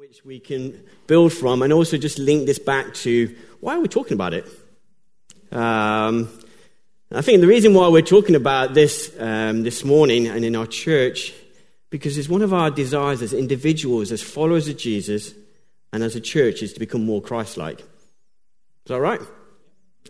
which 0.00 0.24
we 0.24 0.40
can 0.40 0.82
build 1.06 1.30
from, 1.30 1.60
and 1.60 1.74
also 1.74 1.98
just 1.98 2.18
link 2.18 2.46
this 2.46 2.58
back 2.58 2.94
to 2.94 3.36
why 3.60 3.76
are 3.76 3.80
we 3.80 3.86
talking 3.86 4.14
about 4.14 4.32
it? 4.32 4.46
Um, 5.52 6.26
I 7.12 7.20
think 7.20 7.42
the 7.42 7.46
reason 7.46 7.74
why 7.74 7.86
we're 7.88 8.00
talking 8.00 8.34
about 8.34 8.72
this 8.72 9.14
um, 9.18 9.62
this 9.62 9.84
morning 9.84 10.26
and 10.26 10.42
in 10.42 10.56
our 10.56 10.66
church, 10.66 11.34
because 11.90 12.16
it's 12.16 12.30
one 12.30 12.40
of 12.40 12.54
our 12.54 12.70
desires 12.70 13.20
as 13.20 13.34
individuals, 13.34 14.10
as 14.10 14.22
followers 14.22 14.68
of 14.68 14.78
Jesus, 14.78 15.34
and 15.92 16.02
as 16.02 16.16
a 16.16 16.20
church, 16.20 16.62
is 16.62 16.72
to 16.72 16.80
become 16.80 17.04
more 17.04 17.20
Christ-like. 17.20 17.80
Is 17.80 17.86
that 18.86 19.00
right? 19.00 19.20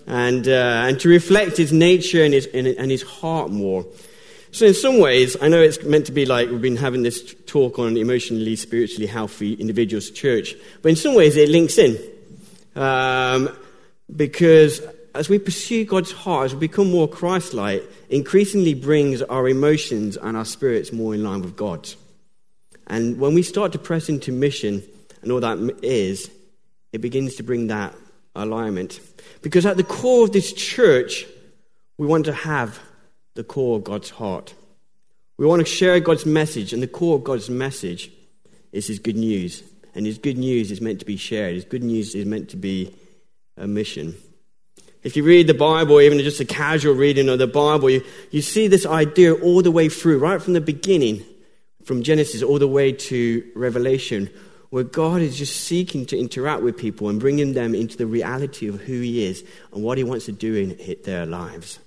And 0.07 0.47
uh, 0.47 0.85
and 0.87 1.01
to 1.01 1.09
reflect 1.09 1.57
His 1.57 1.73
nature 1.73 2.23
and 2.23 2.33
His 2.33 2.47
and 2.47 2.93
His 2.93 3.03
heart 3.03 3.51
more. 3.51 3.85
So, 4.53 4.67
in 4.67 4.75
some 4.75 4.99
ways, 4.99 5.37
I 5.41 5.49
know 5.49 5.61
it's 5.61 5.83
meant 5.85 6.07
to 6.07 6.13
be 6.13 6.27
like 6.27 6.51
we've 6.51 6.61
been 6.61 6.77
having 6.77 7.03
this 7.03 7.35
talk 7.47 7.79
on 7.79 7.97
emotionally, 7.97 8.57
spiritually 8.57 9.07
healthy 9.07 9.55
individuals 9.55 10.11
church, 10.11 10.55
but 10.83 10.89
in 10.89 10.97
some 10.97 11.15
ways 11.15 11.37
it 11.37 11.49
links 11.49 11.79
in. 11.79 11.97
Um, 12.75 13.57
because 14.15 14.81
as 15.15 15.29
we 15.29 15.39
pursue 15.39 15.85
God's 15.85 16.13
heart, 16.13 16.47
as 16.47 16.55
we 16.55 16.61
become 16.61 16.91
more 16.91 17.09
Christ 17.09 17.55
like, 17.55 17.89
increasingly 18.09 18.75
brings 18.75 19.23
our 19.23 19.49
emotions 19.49 20.17
and 20.17 20.37
our 20.37 20.45
spirits 20.45 20.93
more 20.93 21.15
in 21.15 21.23
line 21.23 21.43
with 21.43 21.57
God's. 21.57 21.97
And 22.87 23.21
when 23.21 23.35
we 23.35 23.43
start 23.43 23.73
to 23.73 23.79
press 23.79 24.09
into 24.09 24.33
mission 24.33 24.83
and 25.23 25.31
all 25.31 25.41
that 25.41 25.59
is, 25.83 26.31
it 26.93 27.01
begins 27.01 27.37
to 27.37 27.45
bring 27.45 27.69
that 27.69 27.95
alignment. 28.35 29.01
Because 29.43 29.65
at 29.65 29.77
the 29.77 29.85
core 29.85 30.25
of 30.25 30.33
this 30.33 30.53
church, 30.53 31.25
we 31.99 32.07
want 32.07 32.25
to 32.25 32.33
have 32.33 32.81
the 33.35 33.45
core 33.45 33.77
of 33.77 33.85
God's 33.85 34.11
heart. 34.11 34.55
We 35.37 35.47
want 35.47 35.61
to 35.61 35.67
share 35.67 35.99
God's 36.01 36.27
message, 36.27 36.73
and 36.73 36.83
the 36.83 36.87
core 36.87 37.17
of 37.17 37.25
God's 37.25 37.49
message 37.49 38.11
is 38.73 38.87
His 38.87 38.99
good 38.99 39.17
news. 39.17 39.63
And 39.95 40.07
His 40.07 40.19
good 40.19 40.39
news 40.39 40.71
is 40.71 40.81
meant 40.81 41.01
to 41.01 41.07
be 41.07 41.17
shared, 41.17 41.55
His 41.55 41.65
good 41.65 41.83
news 41.83 42.15
is 42.15 42.27
meant 42.27 42.51
to 42.51 42.57
be 42.57 42.95
a 43.57 43.67
mission. 43.67 44.17
If 45.03 45.17
you 45.17 45.25
read 45.25 45.47
the 45.47 45.55
Bible, 45.55 46.01
even 46.01 46.19
just 46.19 46.41
a 46.41 46.45
casual 46.45 46.95
reading 46.95 47.29
of 47.31 47.39
the 47.39 47.47
Bible, 47.47 47.89
you, 47.89 48.05
you 48.31 48.43
see 48.43 48.69
this 48.69 48.85
idea 48.85 49.33
all 49.33 49.63
the 49.63 49.71
way 49.71 49.89
through, 49.89 50.19
right 50.19 50.43
from 50.43 50.53
the 50.53 50.61
beginning, 50.61 51.25
from 51.85 52.03
Genesis 52.03 52.43
all 52.43 52.59
the 52.59 52.69
way 52.69 52.93
to 52.93 53.51
Revelation, 53.55 54.29
where 54.69 54.85
God 54.85 55.23
is 55.23 55.39
just 55.39 55.65
seeking 55.65 56.05
to 56.07 56.19
interact 56.19 56.63
with 56.63 56.77
people 56.77 57.09
and 57.09 57.19
bringing 57.19 57.55
them 57.55 57.75
into 57.75 57.97
the 57.97 58.07
reality 58.07 58.69
of 58.69 58.81
who 58.83 59.01
He 59.01 59.25
is 59.25 59.43
and 59.73 59.83
what 59.83 59.97
He 59.97 60.05
wants 60.05 60.27
to 60.27 60.33
do 60.33 60.55
in 60.55 60.97
their 61.05 61.25
lives. 61.25 61.79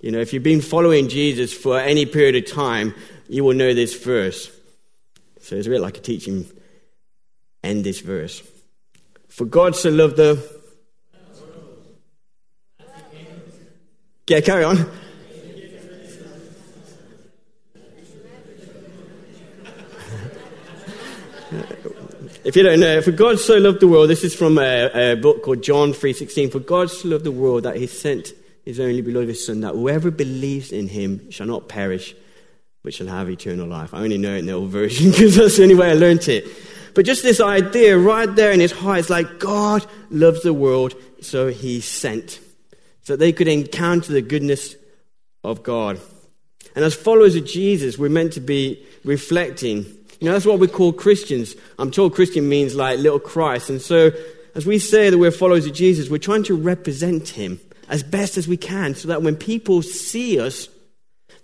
You 0.00 0.12
know, 0.12 0.20
if 0.20 0.32
you've 0.32 0.42
been 0.42 0.60
following 0.60 1.08
Jesus 1.08 1.52
for 1.52 1.80
any 1.80 2.04
period 2.04 2.36
of 2.36 2.52
time, 2.52 2.94
you 3.28 3.44
will 3.44 3.54
know 3.54 3.72
this 3.72 3.96
verse. 3.96 4.50
So 5.40 5.56
it's 5.56 5.66
a 5.66 5.70
bit 5.70 5.80
like 5.80 5.96
a 5.96 6.00
teaching. 6.00 6.46
End 7.64 7.84
this 7.84 8.00
verse. 8.00 8.42
For 9.28 9.44
God 9.44 9.74
so 9.74 9.90
loved 9.90 10.16
the. 10.16 10.56
Yeah, 14.28 14.40
carry 14.40 14.64
on. 14.64 14.90
if 22.44 22.54
you 22.54 22.62
don't 22.62 22.80
know, 22.80 23.02
for 23.02 23.12
God 23.12 23.40
so 23.40 23.56
loved 23.58 23.80
the 23.80 23.88
world, 23.88 24.10
this 24.10 24.24
is 24.24 24.34
from 24.34 24.58
a, 24.58 25.12
a 25.12 25.16
book 25.16 25.42
called 25.42 25.62
John 25.62 25.92
3.16. 25.92 26.52
For 26.52 26.60
God 26.60 26.90
so 26.90 27.08
loved 27.08 27.24
the 27.24 27.32
world 27.32 27.62
that 27.64 27.76
he 27.76 27.86
sent 27.86 28.32
his 28.66 28.80
only 28.80 29.00
beloved 29.00 29.36
Son, 29.36 29.60
that 29.60 29.74
whoever 29.74 30.10
believes 30.10 30.72
in 30.72 30.88
him 30.88 31.30
shall 31.30 31.46
not 31.46 31.68
perish, 31.68 32.14
but 32.82 32.92
shall 32.92 33.06
have 33.06 33.30
eternal 33.30 33.66
life. 33.66 33.94
I 33.94 34.02
only 34.02 34.18
know 34.18 34.34
it 34.34 34.40
in 34.40 34.46
the 34.46 34.52
old 34.52 34.70
version 34.70 35.10
because 35.12 35.36
that's 35.36 35.56
the 35.56 35.62
only 35.62 35.76
way 35.76 35.90
I 35.90 35.94
learned 35.94 36.28
it. 36.28 36.46
But 36.94 37.06
just 37.06 37.22
this 37.22 37.40
idea 37.40 37.96
right 37.96 38.32
there 38.34 38.50
in 38.50 38.60
his 38.60 38.72
heart, 38.72 38.98
it's 38.98 39.10
like 39.10 39.38
God 39.38 39.86
loves 40.10 40.42
the 40.42 40.52
world, 40.52 40.94
so 41.20 41.48
he 41.48 41.80
sent. 41.80 42.40
So 43.02 43.14
they 43.14 43.32
could 43.32 43.48
encounter 43.48 44.12
the 44.12 44.22
goodness 44.22 44.74
of 45.44 45.62
God. 45.62 46.00
And 46.74 46.84
as 46.84 46.94
followers 46.94 47.36
of 47.36 47.46
Jesus, 47.46 47.98
we're 47.98 48.10
meant 48.10 48.32
to 48.32 48.40
be 48.40 48.84
reflecting. 49.04 49.84
You 50.20 50.26
know, 50.26 50.32
that's 50.32 50.46
what 50.46 50.58
we 50.58 50.66
call 50.66 50.92
Christians. 50.92 51.54
I'm 51.78 51.90
told 51.90 52.14
Christian 52.14 52.48
means 52.48 52.74
like 52.74 52.98
little 52.98 53.20
Christ. 53.20 53.70
And 53.70 53.80
so 53.80 54.10
as 54.54 54.66
we 54.66 54.78
say 54.78 55.10
that 55.10 55.18
we're 55.18 55.30
followers 55.30 55.66
of 55.66 55.74
Jesus, 55.74 56.10
we're 56.10 56.18
trying 56.18 56.42
to 56.44 56.56
represent 56.56 57.28
him 57.28 57.60
as 57.88 58.02
best 58.02 58.36
as 58.36 58.48
we 58.48 58.56
can 58.56 58.94
so 58.94 59.08
that 59.08 59.22
when 59.22 59.36
people 59.36 59.82
see 59.82 60.40
us, 60.40 60.68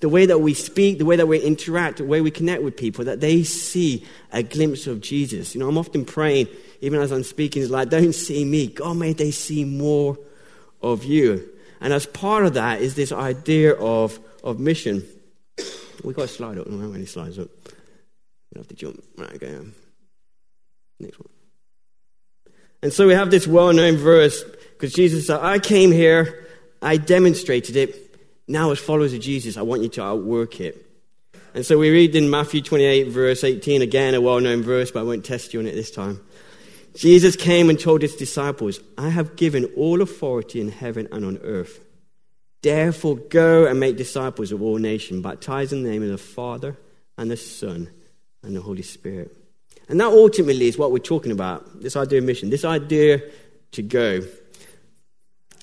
the 0.00 0.08
way 0.08 0.26
that 0.26 0.40
we 0.40 0.52
speak, 0.52 0.98
the 0.98 1.04
way 1.04 1.14
that 1.16 1.26
we 1.26 1.38
interact, 1.38 1.98
the 1.98 2.04
way 2.04 2.20
we 2.20 2.30
connect 2.30 2.62
with 2.62 2.76
people, 2.76 3.04
that 3.04 3.20
they 3.20 3.44
see 3.44 4.04
a 4.32 4.42
glimpse 4.42 4.88
of 4.88 5.00
Jesus. 5.00 5.54
You 5.54 5.60
know, 5.60 5.68
I'm 5.68 5.78
often 5.78 6.04
praying, 6.04 6.48
even 6.80 7.00
as 7.00 7.12
I'm 7.12 7.22
speaking, 7.22 7.62
it's 7.62 7.70
like, 7.70 7.88
don't 7.88 8.12
see 8.12 8.44
me. 8.44 8.66
God, 8.66 8.96
may 8.96 9.12
they 9.12 9.30
see 9.30 9.64
more 9.64 10.18
of 10.82 11.04
you. 11.04 11.48
And 11.80 11.92
as 11.92 12.06
part 12.06 12.44
of 12.44 12.54
that 12.54 12.80
is 12.80 12.96
this 12.96 13.12
idea 13.12 13.74
of, 13.74 14.18
of 14.42 14.58
mission. 14.58 15.04
We've 16.02 16.16
got 16.16 16.24
a 16.24 16.28
slide 16.28 16.58
up. 16.58 16.66
I 16.66 16.70
don't 16.70 16.80
have 16.80 16.94
any 16.94 17.06
slides 17.06 17.38
up. 17.38 17.48
We 18.52 18.58
have 18.58 18.68
to 18.68 18.74
jump. 18.74 19.02
Right, 19.16 19.34
okay. 19.34 19.56
Next 20.98 21.18
one. 21.18 21.28
And 22.82 22.92
so 22.92 23.06
we 23.06 23.14
have 23.14 23.30
this 23.30 23.46
well 23.46 23.72
known 23.72 23.96
verse 23.96 24.44
because 24.82 24.94
Jesus 24.96 25.28
said, 25.28 25.38
I 25.38 25.60
came 25.60 25.92
here, 25.92 26.44
I 26.82 26.96
demonstrated 26.96 27.76
it. 27.76 28.18
Now, 28.48 28.72
as 28.72 28.80
followers 28.80 29.14
of 29.14 29.20
Jesus, 29.20 29.56
I 29.56 29.62
want 29.62 29.82
you 29.82 29.88
to 29.90 30.02
outwork 30.02 30.60
it. 30.60 30.84
And 31.54 31.64
so 31.64 31.78
we 31.78 31.90
read 31.90 32.16
in 32.16 32.28
Matthew 32.28 32.62
28, 32.62 33.06
verse 33.06 33.44
18, 33.44 33.80
again, 33.80 34.16
a 34.16 34.20
well 34.20 34.40
known 34.40 34.64
verse, 34.64 34.90
but 34.90 34.98
I 34.98 35.02
won't 35.04 35.24
test 35.24 35.54
you 35.54 35.60
on 35.60 35.68
it 35.68 35.76
this 35.76 35.92
time. 35.92 36.20
Jesus 36.96 37.36
came 37.36 37.70
and 37.70 37.78
told 37.78 38.02
his 38.02 38.16
disciples, 38.16 38.80
I 38.98 39.10
have 39.10 39.36
given 39.36 39.66
all 39.76 40.02
authority 40.02 40.60
in 40.60 40.72
heaven 40.72 41.06
and 41.12 41.24
on 41.24 41.38
earth. 41.44 41.78
Therefore, 42.60 43.18
go 43.18 43.66
and 43.66 43.78
make 43.78 43.96
disciples 43.96 44.50
of 44.50 44.62
all 44.62 44.78
nations, 44.78 45.22
baptizing 45.22 45.78
in 45.78 45.84
the 45.84 45.90
name 45.90 46.02
of 46.02 46.08
the 46.08 46.18
Father 46.18 46.76
and 47.16 47.30
the 47.30 47.36
Son 47.36 47.88
and 48.42 48.56
the 48.56 48.60
Holy 48.60 48.82
Spirit. 48.82 49.32
And 49.88 50.00
that 50.00 50.06
ultimately 50.06 50.66
is 50.66 50.76
what 50.76 50.90
we're 50.90 50.98
talking 50.98 51.30
about 51.30 51.80
this 51.80 51.94
idea 51.94 52.18
of 52.18 52.24
mission, 52.24 52.50
this 52.50 52.64
idea 52.64 53.22
to 53.70 53.82
go. 53.82 54.22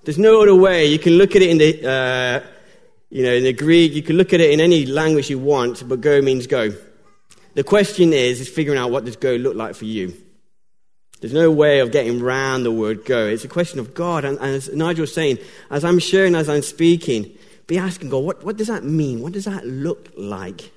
There's 0.03 0.17
no 0.17 0.41
other 0.41 0.55
way. 0.55 0.85
You 0.85 0.99
can 0.99 1.13
look 1.13 1.35
at 1.35 1.41
it 1.41 1.49
in 1.49 1.57
the, 1.57 1.89
uh, 1.89 2.47
you 3.09 3.23
know, 3.23 3.33
in 3.33 3.43
the 3.43 3.53
Greek. 3.53 3.93
You 3.93 4.01
can 4.01 4.17
look 4.17 4.33
at 4.33 4.39
it 4.39 4.51
in 4.51 4.59
any 4.59 4.85
language 4.85 5.29
you 5.29 5.39
want, 5.39 5.87
but 5.87 6.01
go 6.01 6.21
means 6.21 6.47
go. 6.47 6.71
The 7.55 7.63
question 7.63 8.13
is, 8.13 8.39
is 8.39 8.47
figuring 8.49 8.79
out 8.79 8.91
what 8.91 9.05
does 9.05 9.15
go 9.15 9.35
look 9.35 9.55
like 9.55 9.75
for 9.75 9.85
you. 9.85 10.13
There's 11.19 11.33
no 11.33 11.51
way 11.51 11.79
of 11.79 11.91
getting 11.91 12.21
around 12.21 12.63
the 12.63 12.71
word 12.71 13.03
go. 13.03 13.27
It's 13.27 13.43
a 13.43 13.49
question 13.49 13.79
of 13.79 13.93
God. 13.93 14.23
And, 14.23 14.37
and 14.37 14.55
as 14.55 14.73
Nigel 14.73 15.01
was 15.01 15.13
saying, 15.13 15.39
as 15.69 15.83
I'm 15.83 15.99
sharing, 15.99 16.35
as 16.35 16.47
I'm 16.47 16.61
speaking, 16.61 17.35
be 17.67 17.77
asking 17.77 18.09
God, 18.09 18.23
what, 18.23 18.43
what 18.43 18.55
does 18.55 18.67
that 18.67 18.85
mean? 18.85 19.19
What 19.19 19.33
does 19.33 19.45
that 19.45 19.65
look 19.65 20.11
like 20.15 20.71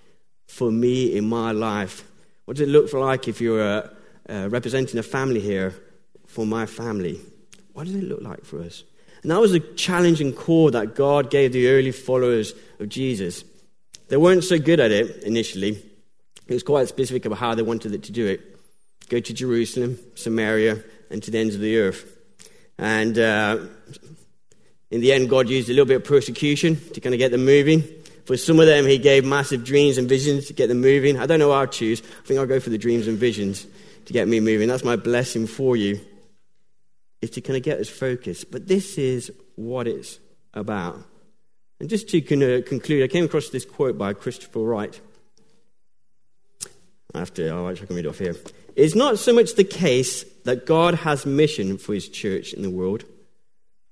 for 0.49 0.73
me 0.73 1.17
in 1.17 1.29
my 1.29 1.53
life? 1.53 2.05
What 2.45 2.57
does 2.57 2.69
it 2.69 2.73
look 2.73 2.93
like 2.93 3.29
if 3.29 3.41
you're 3.41 3.63
uh, 3.63 3.89
uh, 4.29 4.49
representing 4.51 4.99
a 4.99 5.03
family 5.05 5.41
here 5.41 5.75
for 6.27 6.45
my 6.45 6.67
family? 6.67 7.21
What 7.73 7.87
does 7.87 7.95
it 7.95 8.05
look 8.05 8.21
like 8.21 8.45
for 8.45 8.61
us? 8.61 8.83
And 9.23 9.31
that 9.31 9.41
was 9.41 9.53
a 9.53 9.61
challenging 9.61 10.33
call 10.33 10.71
that 10.73 10.95
God 10.95 11.31
gave 11.31 11.53
the 11.53 11.69
early 11.69 11.93
followers 11.93 12.55
of 12.81 12.89
Jesus. 12.89 13.45
They 14.09 14.17
weren't 14.17 14.45
so 14.45 14.59
good 14.59 14.81
at 14.81 14.91
it 14.91 15.23
initially. 15.23 15.83
It 16.49 16.53
was 16.53 16.63
quite 16.63 16.89
specific 16.89 17.25
about 17.25 17.39
how 17.39 17.55
they 17.55 17.63
wanted 17.63 17.95
it 17.95 18.03
to 18.05 18.13
do 18.13 18.27
it 18.27 18.49
go 19.09 19.21
to 19.21 19.35
Jerusalem, 19.35 19.99
Samaria, 20.15 20.83
and 21.11 21.23
to 21.23 21.31
the 21.31 21.39
ends 21.39 21.55
of 21.55 21.61
the 21.61 21.77
earth. 21.77 22.17
And 22.79 23.19
uh, 23.19 23.59
in 24.91 25.03
the 25.03 25.13
end, 25.13 25.29
God 25.29 25.51
used 25.51 25.69
a 25.69 25.73
little 25.73 25.85
bit 25.85 25.97
of 25.97 26.05
persecution 26.05 26.81
to 26.95 27.01
kind 27.01 27.15
of 27.15 27.19
get 27.19 27.31
them 27.31 27.45
moving. 27.45 27.83
For 28.25 28.39
some 28.39 28.59
of 28.59 28.65
them, 28.65 28.87
He 28.87 28.97
gave 28.97 29.27
massive 29.27 29.65
dreams 29.65 29.99
and 29.99 30.09
visions 30.09 30.47
to 30.47 30.55
get 30.55 30.69
them 30.69 30.81
moving. 30.81 31.19
I 31.19 31.27
don't 31.27 31.41
know 31.41 31.51
I'll 31.51 31.67
choose. 31.67 32.01
I 32.01 32.27
think 32.27 32.41
I'll 32.41 32.47
go 32.47 32.59
for 32.59 32.71
the 32.71 32.79
dreams 32.79 33.07
and 33.07 33.19
visions 33.19 33.67
to 34.07 34.13
get 34.15 34.29
me 34.29 34.41
moving. 34.41 34.67
That's 34.67 34.85
my 34.85 34.97
blessing 34.97 35.47
for 35.47 35.77
you 35.77 36.01
is 37.23 37.31
to 37.31 37.41
kind 37.41 37.57
of 37.57 37.63
get 37.63 37.79
us 37.79 37.89
focused. 37.89 38.51
But 38.51 38.69
this 38.69 38.99
is 38.99 39.31
what 39.55 39.87
it's 39.87 40.19
about. 40.53 40.99
And 41.81 41.89
just 41.89 42.09
to 42.11 42.21
kind 42.21 42.43
of 42.43 42.67
conclude, 42.67 43.03
I 43.03 43.09
came 43.09 43.25
across 43.25 43.49
this 43.49 43.65
quote 43.65 43.97
by 43.97 44.13
Christopher 44.13 44.61
Wright. 44.61 45.01
I 47.15 47.19
have 47.19 47.33
to, 47.35 47.49
oh, 47.49 47.69
I 47.69 47.75
can 47.75 47.95
read 47.95 48.07
it 48.07 48.09
off 48.09 48.19
here. 48.19 48.37
It's 48.75 48.95
not 48.95 49.19
so 49.19 49.33
much 49.33 49.55
the 49.55 49.65
case 49.65 50.25
that 50.45 50.67
God 50.67 50.95
has 50.95 51.27
mission 51.27 51.79
for 51.79 51.95
his 51.95 52.09
church 52.09 52.53
in 52.53 52.63
the 52.63 52.71
world, 52.71 53.05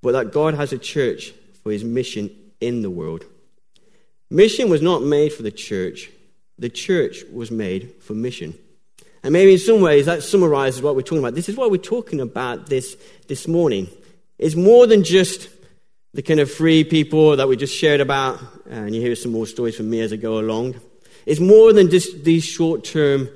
but 0.02 0.12
that 0.12 0.32
God 0.32 0.54
has 0.54 0.72
a 0.72 0.78
church 0.78 1.32
for 1.62 1.70
his 1.70 1.84
mission 1.84 2.30
in 2.60 2.82
the 2.82 2.90
world. 2.90 3.24
Mission 4.30 4.70
was 4.70 4.80
not 4.80 5.02
made 5.02 5.32
for 5.32 5.42
the 5.42 5.50
church, 5.50 6.10
the 6.58 6.70
church 6.70 7.24
was 7.32 7.50
made 7.50 7.94
for 8.00 8.14
mission. 8.14 8.54
And 9.22 9.32
maybe 9.32 9.52
in 9.52 9.58
some 9.58 9.80
ways 9.80 10.06
that 10.06 10.22
summarizes 10.22 10.82
what 10.82 10.96
we're 10.96 11.02
talking 11.02 11.18
about. 11.18 11.34
This 11.34 11.48
is 11.48 11.56
what 11.56 11.70
we're 11.70 11.76
talking 11.76 12.20
about 12.20 12.66
this, 12.66 12.96
this 13.28 13.46
morning. 13.46 13.88
It's 14.38 14.56
more 14.56 14.86
than 14.86 15.04
just 15.04 15.48
the 16.14 16.22
kind 16.22 16.40
of 16.40 16.50
free 16.50 16.84
people 16.84 17.36
that 17.36 17.46
we 17.46 17.56
just 17.56 17.76
shared 17.76 18.00
about, 18.00 18.40
and 18.68 18.94
you 18.94 19.00
hear 19.00 19.14
some 19.14 19.32
more 19.32 19.46
stories 19.46 19.76
from 19.76 19.90
me 19.90 20.00
as 20.00 20.12
I 20.12 20.16
go 20.16 20.38
along. 20.38 20.80
It's 21.26 21.40
more 21.40 21.72
than 21.72 21.90
just 21.90 22.24
these 22.24 22.44
short 22.44 22.84
term 22.84 23.28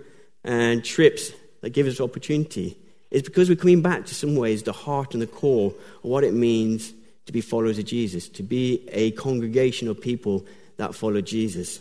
uh, 0.44 0.76
trips 0.82 1.32
that 1.60 1.70
give 1.70 1.86
us 1.86 2.00
opportunity. 2.00 2.76
It's 3.10 3.28
because 3.28 3.48
we're 3.48 3.56
coming 3.56 3.82
back 3.82 4.06
to 4.06 4.14
some 4.14 4.34
ways 4.34 4.62
the 4.62 4.72
heart 4.72 5.12
and 5.12 5.22
the 5.22 5.26
core 5.26 5.70
of 5.70 6.10
what 6.10 6.24
it 6.24 6.34
means 6.34 6.92
to 7.26 7.32
be 7.32 7.40
followers 7.40 7.78
of 7.78 7.84
Jesus, 7.84 8.28
to 8.30 8.42
be 8.42 8.88
a 8.90 9.12
congregation 9.12 9.88
of 9.88 10.00
people 10.00 10.44
that 10.78 10.94
follow 10.94 11.20
Jesus. 11.20 11.80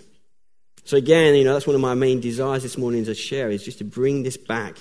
So 0.86 0.98
again, 0.98 1.36
you 1.36 1.44
know, 1.44 1.54
that's 1.54 1.68
one 1.68 1.76
of 1.76 1.82
my 1.82 1.94
main 1.94 2.20
desires 2.20 2.64
this 2.64 2.78
morning 2.78 3.08
a 3.08 3.16
share 3.16 3.50
is 3.50 3.64
just 3.64 3.78
to 3.78 3.84
bring 3.84 4.24
this 4.24 4.38
back 4.38 4.78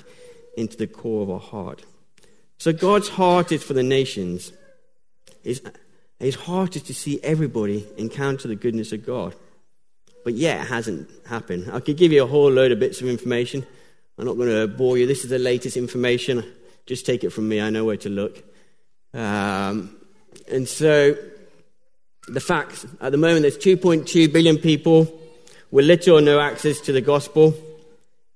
into 0.57 0.77
the 0.77 0.87
core 0.87 1.23
of 1.23 1.31
our 1.31 1.41
heart. 1.41 1.85
So 2.59 2.73
God's 2.73 3.09
heart 3.09 3.53
is 3.53 3.63
for 3.63 3.73
the 3.73 3.83
nations. 3.83 4.53
His, 5.43 5.63
his 6.19 6.35
heart 6.35 6.77
is 6.77 6.83
to 6.83 6.95
see 6.95 7.21
everybody 7.23 7.87
encounter 7.97 8.49
the 8.49 8.57
goodness 8.57 8.93
of 8.93 9.07
God. 9.07 9.35
But 10.25 10.35
yet 10.35 10.61
it 10.61 10.69
hasn't 10.69 11.09
happened. 11.27 11.71
I 11.73 11.81
could 11.81 11.97
give 11.97 12.13
you 12.13 12.23
a 12.23 12.27
whole 12.27 12.51
load 12.51 12.73
of 12.73 12.79
bits 12.79 13.01
of 13.01 13.09
information. 13.09 13.67
I'm 14.19 14.27
not 14.27 14.37
going 14.37 14.49
to 14.49 14.69
bore 14.69 14.99
you. 14.99 15.07
This 15.07 15.25
is 15.25 15.31
the 15.31 15.39
latest 15.39 15.77
information. 15.77 16.45
Just 16.87 17.07
take 17.07 17.25
it 17.25 17.31
from 17.31 17.49
me. 17.49 17.61
I 17.61 17.71
know 17.71 17.85
where 17.85 17.97
to 17.99 18.09
look. 18.09 18.43
Um, 19.15 19.97
and 20.51 20.69
so, 20.69 21.17
the 22.29 22.41
facts 22.41 22.87
at 23.01 23.13
the 23.13 23.19
moment, 23.19 23.43
there's 23.43 23.59
2.2 23.59 24.33
billion 24.33 24.59
people 24.59 25.22
with 25.73 25.87
little 25.87 26.19
or 26.19 26.21
no 26.21 26.39
access 26.39 26.81
to 26.83 26.93
the 26.93 27.01
gospel. 27.01 27.55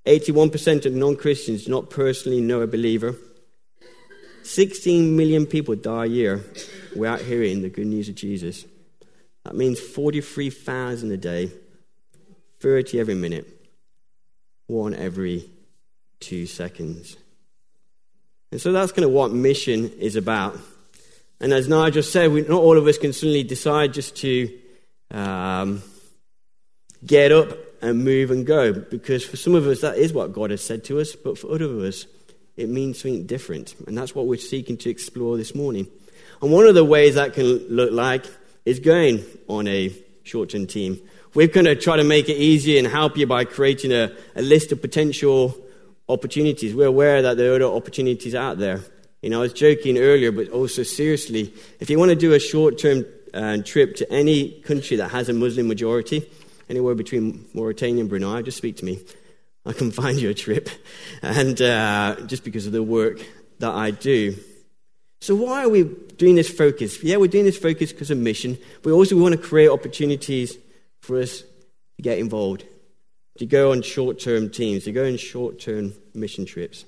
81% 0.06 0.86
of 0.86 0.92
non 0.92 1.14
Christians 1.14 1.64
do 1.64 1.70
not 1.70 1.90
personally 1.90 2.40
know 2.40 2.62
a 2.62 2.66
believer. 2.66 3.14
16 4.42 5.16
million 5.16 5.44
people 5.44 5.74
die 5.74 6.04
a 6.04 6.08
year 6.08 6.44
without 6.96 7.20
hearing 7.20 7.62
the 7.62 7.68
good 7.68 7.86
news 7.86 8.08
of 8.08 8.14
Jesus. 8.14 8.64
That 9.44 9.54
means 9.54 9.78
43,000 9.78 11.12
a 11.12 11.16
day, 11.16 11.50
30 12.60 13.00
every 13.00 13.14
minute, 13.14 13.46
one 14.68 14.94
every 14.94 15.50
two 16.20 16.46
seconds. 16.46 17.16
And 18.52 18.60
so 18.60 18.72
that's 18.72 18.92
kind 18.92 19.04
of 19.04 19.10
what 19.10 19.32
mission 19.32 19.90
is 19.98 20.16
about. 20.16 20.58
And 21.40 21.52
as 21.52 21.68
Nigel 21.68 22.02
said, 22.02 22.32
we, 22.32 22.42
not 22.42 22.62
all 22.62 22.78
of 22.78 22.86
us 22.86 22.98
can 22.98 23.12
suddenly 23.12 23.42
decide 23.42 23.92
just 23.92 24.16
to 24.16 24.58
um, 25.10 25.82
get 27.04 27.32
up 27.32 27.56
and 27.82 28.04
move 28.04 28.30
and 28.30 28.46
go, 28.46 28.72
because 28.72 29.24
for 29.24 29.36
some 29.36 29.54
of 29.54 29.66
us, 29.66 29.80
that 29.80 29.98
is 29.98 30.12
what 30.12 30.32
God 30.32 30.50
has 30.50 30.62
said 30.62 30.84
to 30.84 31.00
us, 31.00 31.14
but 31.14 31.38
for 31.38 31.52
other 31.52 31.66
of 31.66 31.78
us, 31.78 32.06
it 32.56 32.68
means 32.68 33.00
something 33.00 33.26
different. 33.26 33.74
And 33.86 33.96
that's 33.96 34.14
what 34.14 34.26
we're 34.26 34.38
seeking 34.38 34.76
to 34.78 34.90
explore 34.90 35.36
this 35.36 35.54
morning. 35.54 35.86
And 36.40 36.50
one 36.50 36.66
of 36.66 36.74
the 36.74 36.84
ways 36.84 37.14
that 37.14 37.34
can 37.34 37.44
look 37.68 37.92
like 37.92 38.24
is 38.64 38.80
going 38.80 39.24
on 39.48 39.68
a 39.68 39.94
short 40.24 40.50
term 40.50 40.66
team. 40.66 41.00
We're 41.34 41.48
going 41.48 41.66
to 41.66 41.76
try 41.76 41.96
to 41.96 42.04
make 42.04 42.28
it 42.28 42.36
easier 42.36 42.78
and 42.78 42.86
help 42.86 43.16
you 43.16 43.26
by 43.26 43.44
creating 43.44 43.92
a, 43.92 44.10
a 44.34 44.42
list 44.42 44.72
of 44.72 44.80
potential 44.80 45.56
opportunities. 46.08 46.74
We're 46.74 46.86
aware 46.86 47.22
that 47.22 47.36
there 47.36 47.52
are 47.52 47.56
other 47.56 47.66
opportunities 47.66 48.34
out 48.34 48.58
there. 48.58 48.80
You 49.22 49.30
know, 49.30 49.38
I 49.38 49.42
was 49.42 49.52
joking 49.52 49.98
earlier, 49.98 50.32
but 50.32 50.48
also 50.50 50.82
seriously, 50.82 51.52
if 51.80 51.90
you 51.90 51.98
want 51.98 52.10
to 52.10 52.16
do 52.16 52.32
a 52.32 52.38
short 52.38 52.78
term 52.78 53.04
uh, 53.34 53.58
trip 53.64 53.96
to 53.96 54.10
any 54.10 54.60
country 54.62 54.96
that 54.96 55.10
has 55.10 55.28
a 55.28 55.32
Muslim 55.32 55.68
majority, 55.68 56.28
anywhere 56.68 56.94
between 56.94 57.46
Mauritania 57.54 58.00
and 58.00 58.08
Brunei, 58.08 58.42
just 58.42 58.58
speak 58.58 58.76
to 58.78 58.84
me. 58.84 59.00
I 59.64 59.72
can 59.72 59.90
find 59.90 60.18
you 60.18 60.30
a 60.30 60.34
trip. 60.34 60.68
And 61.22 61.60
uh, 61.60 62.16
just 62.26 62.44
because 62.44 62.66
of 62.66 62.72
the 62.72 62.82
work 62.82 63.20
that 63.58 63.72
I 63.72 63.90
do. 63.90 64.36
So, 65.20 65.34
why 65.34 65.64
are 65.64 65.68
we 65.68 65.84
doing 66.18 66.34
this 66.34 66.50
focus? 66.50 67.02
Yeah, 67.02 67.16
we're 67.16 67.28
doing 67.28 67.44
this 67.46 67.58
focus 67.58 67.92
because 67.92 68.10
of 68.10 68.18
mission, 68.18 68.58
but 68.82 68.92
also 68.92 69.16
we 69.16 69.22
want 69.22 69.34
to 69.34 69.40
create 69.40 69.68
opportunities 69.68 70.56
for 71.00 71.18
us 71.20 71.40
to 71.40 72.02
get 72.02 72.18
involved, 72.18 72.64
to 73.38 73.46
go 73.46 73.72
on 73.72 73.82
short 73.82 74.20
term 74.20 74.50
teams, 74.50 74.84
to 74.84 74.92
go 74.92 75.06
on 75.06 75.16
short 75.16 75.58
term 75.58 75.94
mission 76.14 76.44
trips. 76.44 76.84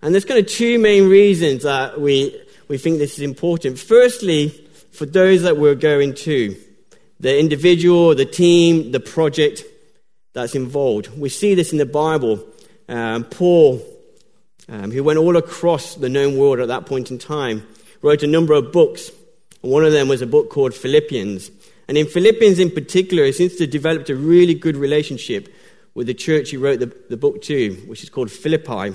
And 0.00 0.14
there's 0.14 0.24
kind 0.24 0.38
of 0.38 0.46
two 0.46 0.78
main 0.78 1.08
reasons 1.08 1.62
that 1.62 2.00
we, 2.00 2.38
we 2.68 2.78
think 2.78 2.98
this 2.98 3.14
is 3.14 3.20
important. 3.20 3.78
Firstly, 3.78 4.48
for 4.92 5.06
those 5.06 5.42
that 5.42 5.56
we're 5.56 5.74
going 5.74 6.14
to, 6.14 6.54
the 7.20 7.38
individual, 7.38 8.14
the 8.14 8.24
team, 8.24 8.92
the 8.92 9.00
project 9.00 9.64
that's 10.32 10.54
involved. 10.54 11.08
We 11.16 11.28
see 11.28 11.54
this 11.54 11.72
in 11.72 11.78
the 11.78 11.86
Bible. 11.86 12.44
Um, 12.88 13.24
Paul, 13.24 13.82
um, 14.68 14.90
who 14.90 15.02
went 15.04 15.18
all 15.18 15.36
across 15.36 15.94
the 15.94 16.08
known 16.08 16.36
world 16.36 16.60
at 16.60 16.68
that 16.68 16.86
point 16.86 17.10
in 17.10 17.18
time, 17.18 17.66
wrote 18.02 18.22
a 18.22 18.26
number 18.26 18.52
of 18.52 18.72
books. 18.72 19.10
One 19.60 19.84
of 19.84 19.92
them 19.92 20.08
was 20.08 20.22
a 20.22 20.26
book 20.26 20.50
called 20.50 20.74
Philippians. 20.74 21.50
And 21.88 21.96
in 21.96 22.06
Philippians 22.06 22.58
in 22.58 22.70
particular, 22.70 23.24
he 23.24 23.32
seems 23.32 23.56
to 23.56 23.64
have 23.64 23.70
developed 23.70 24.10
a 24.10 24.16
really 24.16 24.54
good 24.54 24.76
relationship 24.76 25.54
with 25.94 26.06
the 26.06 26.14
church 26.14 26.50
he 26.50 26.56
wrote 26.56 26.80
the, 26.80 26.92
the 27.08 27.16
book 27.16 27.40
to, 27.42 27.74
which 27.86 28.02
is 28.02 28.10
called 28.10 28.30
Philippi. 28.30 28.94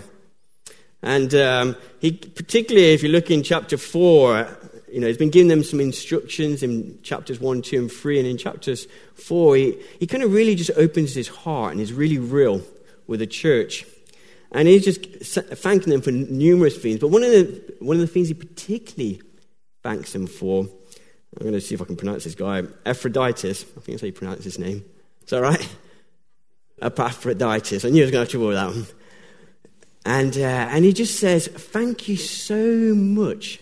And 1.02 1.34
um, 1.34 1.76
he, 2.00 2.12
particularly 2.12 2.94
if 2.94 3.04
you 3.04 3.10
look 3.10 3.32
in 3.32 3.42
chapter 3.42 3.78
4, 3.78 4.58
you 4.92 5.00
know, 5.00 5.08
he's 5.08 5.18
been 5.18 5.30
giving 5.30 5.48
them 5.48 5.64
some 5.64 5.80
instructions 5.80 6.64
in 6.64 7.00
chapters 7.02 7.40
1, 7.40 7.62
2, 7.62 7.78
and 7.78 7.92
3. 7.92 8.20
And 8.20 8.28
in 8.28 8.38
chapters 8.38 8.88
4, 9.16 9.56
he, 9.56 9.78
he 10.00 10.08
kind 10.08 10.24
of 10.24 10.34
really 10.34 10.56
just 10.56 10.72
opens 10.76 11.14
his 11.14 11.28
heart 11.28 11.72
and 11.72 11.82
is 11.82 11.94
really 11.94 12.18
real 12.18 12.62
with 13.08 13.20
the 13.20 13.28
church. 13.28 13.86
And 14.52 14.68
he's 14.68 14.84
just 14.84 15.06
thanking 15.60 15.92
them 15.92 16.02
for 16.02 16.12
numerous 16.12 16.78
things. 16.78 17.00
But 17.00 17.10
one 17.10 17.24
of 17.24 17.32
the, 17.32 17.76
one 17.80 17.96
of 17.96 18.02
the 18.02 18.08
things 18.08 18.28
he 18.28 18.34
particularly 18.34 19.22
thanks 19.84 20.14
them 20.14 20.28
for, 20.28 20.64
I'm 20.64 21.42
going 21.42 21.54
to 21.54 21.62
see 21.62 21.76
if 21.76 21.82
I 21.82 21.86
can 21.86 21.96
pronounce 21.96 22.24
this 22.24 22.36
guy, 22.36 22.64
Epaphroditus. 22.86 23.64
I 23.64 23.66
think 23.66 23.86
that's 23.86 24.02
how 24.02 24.08
you 24.08 24.14
pronounce 24.14 24.44
his 24.44 24.58
name. 24.58 24.84
Is 25.24 25.30
that 25.30 25.42
right? 25.42 25.78
Epaphroditus. 26.82 27.86
I 27.86 27.90
knew 27.90 28.02
I 28.02 28.06
was 28.06 28.12
going 28.12 28.26
to 28.26 28.26
have 28.26 28.30
trouble 28.30 28.48
with 28.48 28.58
that 28.58 28.68
one. 28.68 28.88
And, 30.06 30.36
uh, 30.38 30.70
and 30.72 30.86
he 30.86 30.94
just 30.94 31.20
says, 31.20 31.48
Thank 31.48 32.08
you 32.08 32.16
so 32.16 32.96
much 32.96 33.60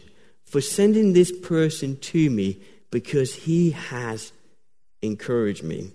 for 0.57 0.62
sending 0.62 1.13
this 1.13 1.31
person 1.31 1.95
to 1.98 2.31
me 2.31 2.59
because 2.89 3.36
he 3.36 3.69
has 3.69 4.31
encouraged 5.04 5.63
me. 5.63 5.92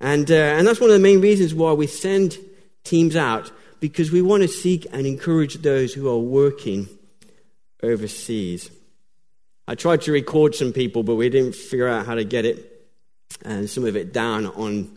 And, 0.00 0.28
uh, 0.28 0.34
and 0.34 0.66
that's 0.66 0.80
one 0.80 0.90
of 0.90 0.94
the 0.94 1.00
main 1.00 1.20
reasons 1.20 1.54
why 1.54 1.72
we 1.72 1.86
send 1.86 2.38
teams 2.82 3.14
out 3.14 3.52
because 3.78 4.10
we 4.10 4.20
want 4.20 4.42
to 4.42 4.48
seek 4.48 4.84
and 4.90 5.06
encourage 5.06 5.62
those 5.62 5.94
who 5.94 6.08
are 6.08 6.18
working 6.18 6.88
overseas. 7.84 8.68
I 9.68 9.76
tried 9.76 10.00
to 10.02 10.10
record 10.10 10.56
some 10.56 10.72
people, 10.72 11.04
but 11.04 11.14
we 11.14 11.28
didn't 11.28 11.54
figure 11.54 11.86
out 11.86 12.04
how 12.04 12.16
to 12.16 12.24
get 12.24 12.44
it 12.44 12.88
and 13.44 13.70
some 13.70 13.84
of 13.84 13.94
it 13.94 14.12
down 14.12 14.46
on 14.46 14.90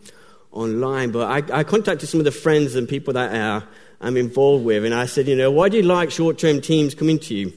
online. 0.51 1.11
But 1.11 1.51
I, 1.51 1.59
I 1.59 1.63
contacted 1.63 2.09
some 2.09 2.19
of 2.19 2.23
the 2.23 2.31
friends 2.31 2.73
and 2.73 2.89
people 2.89 3.13
that 3.13 3.31
uh, 3.31 3.61
I'm 4.01 4.17
involved 4.17 4.65
with, 4.65 4.85
and 4.85 4.95
I 4.95 5.05
said, 5.05 5.27
you 5.27 5.35
know, 5.35 5.51
why 5.51 5.69
do 5.69 5.77
you 5.77 5.83
like 5.83 6.09
short-term 6.09 6.61
teams 6.61 6.95
coming 6.95 7.19
to 7.19 7.35
you? 7.35 7.53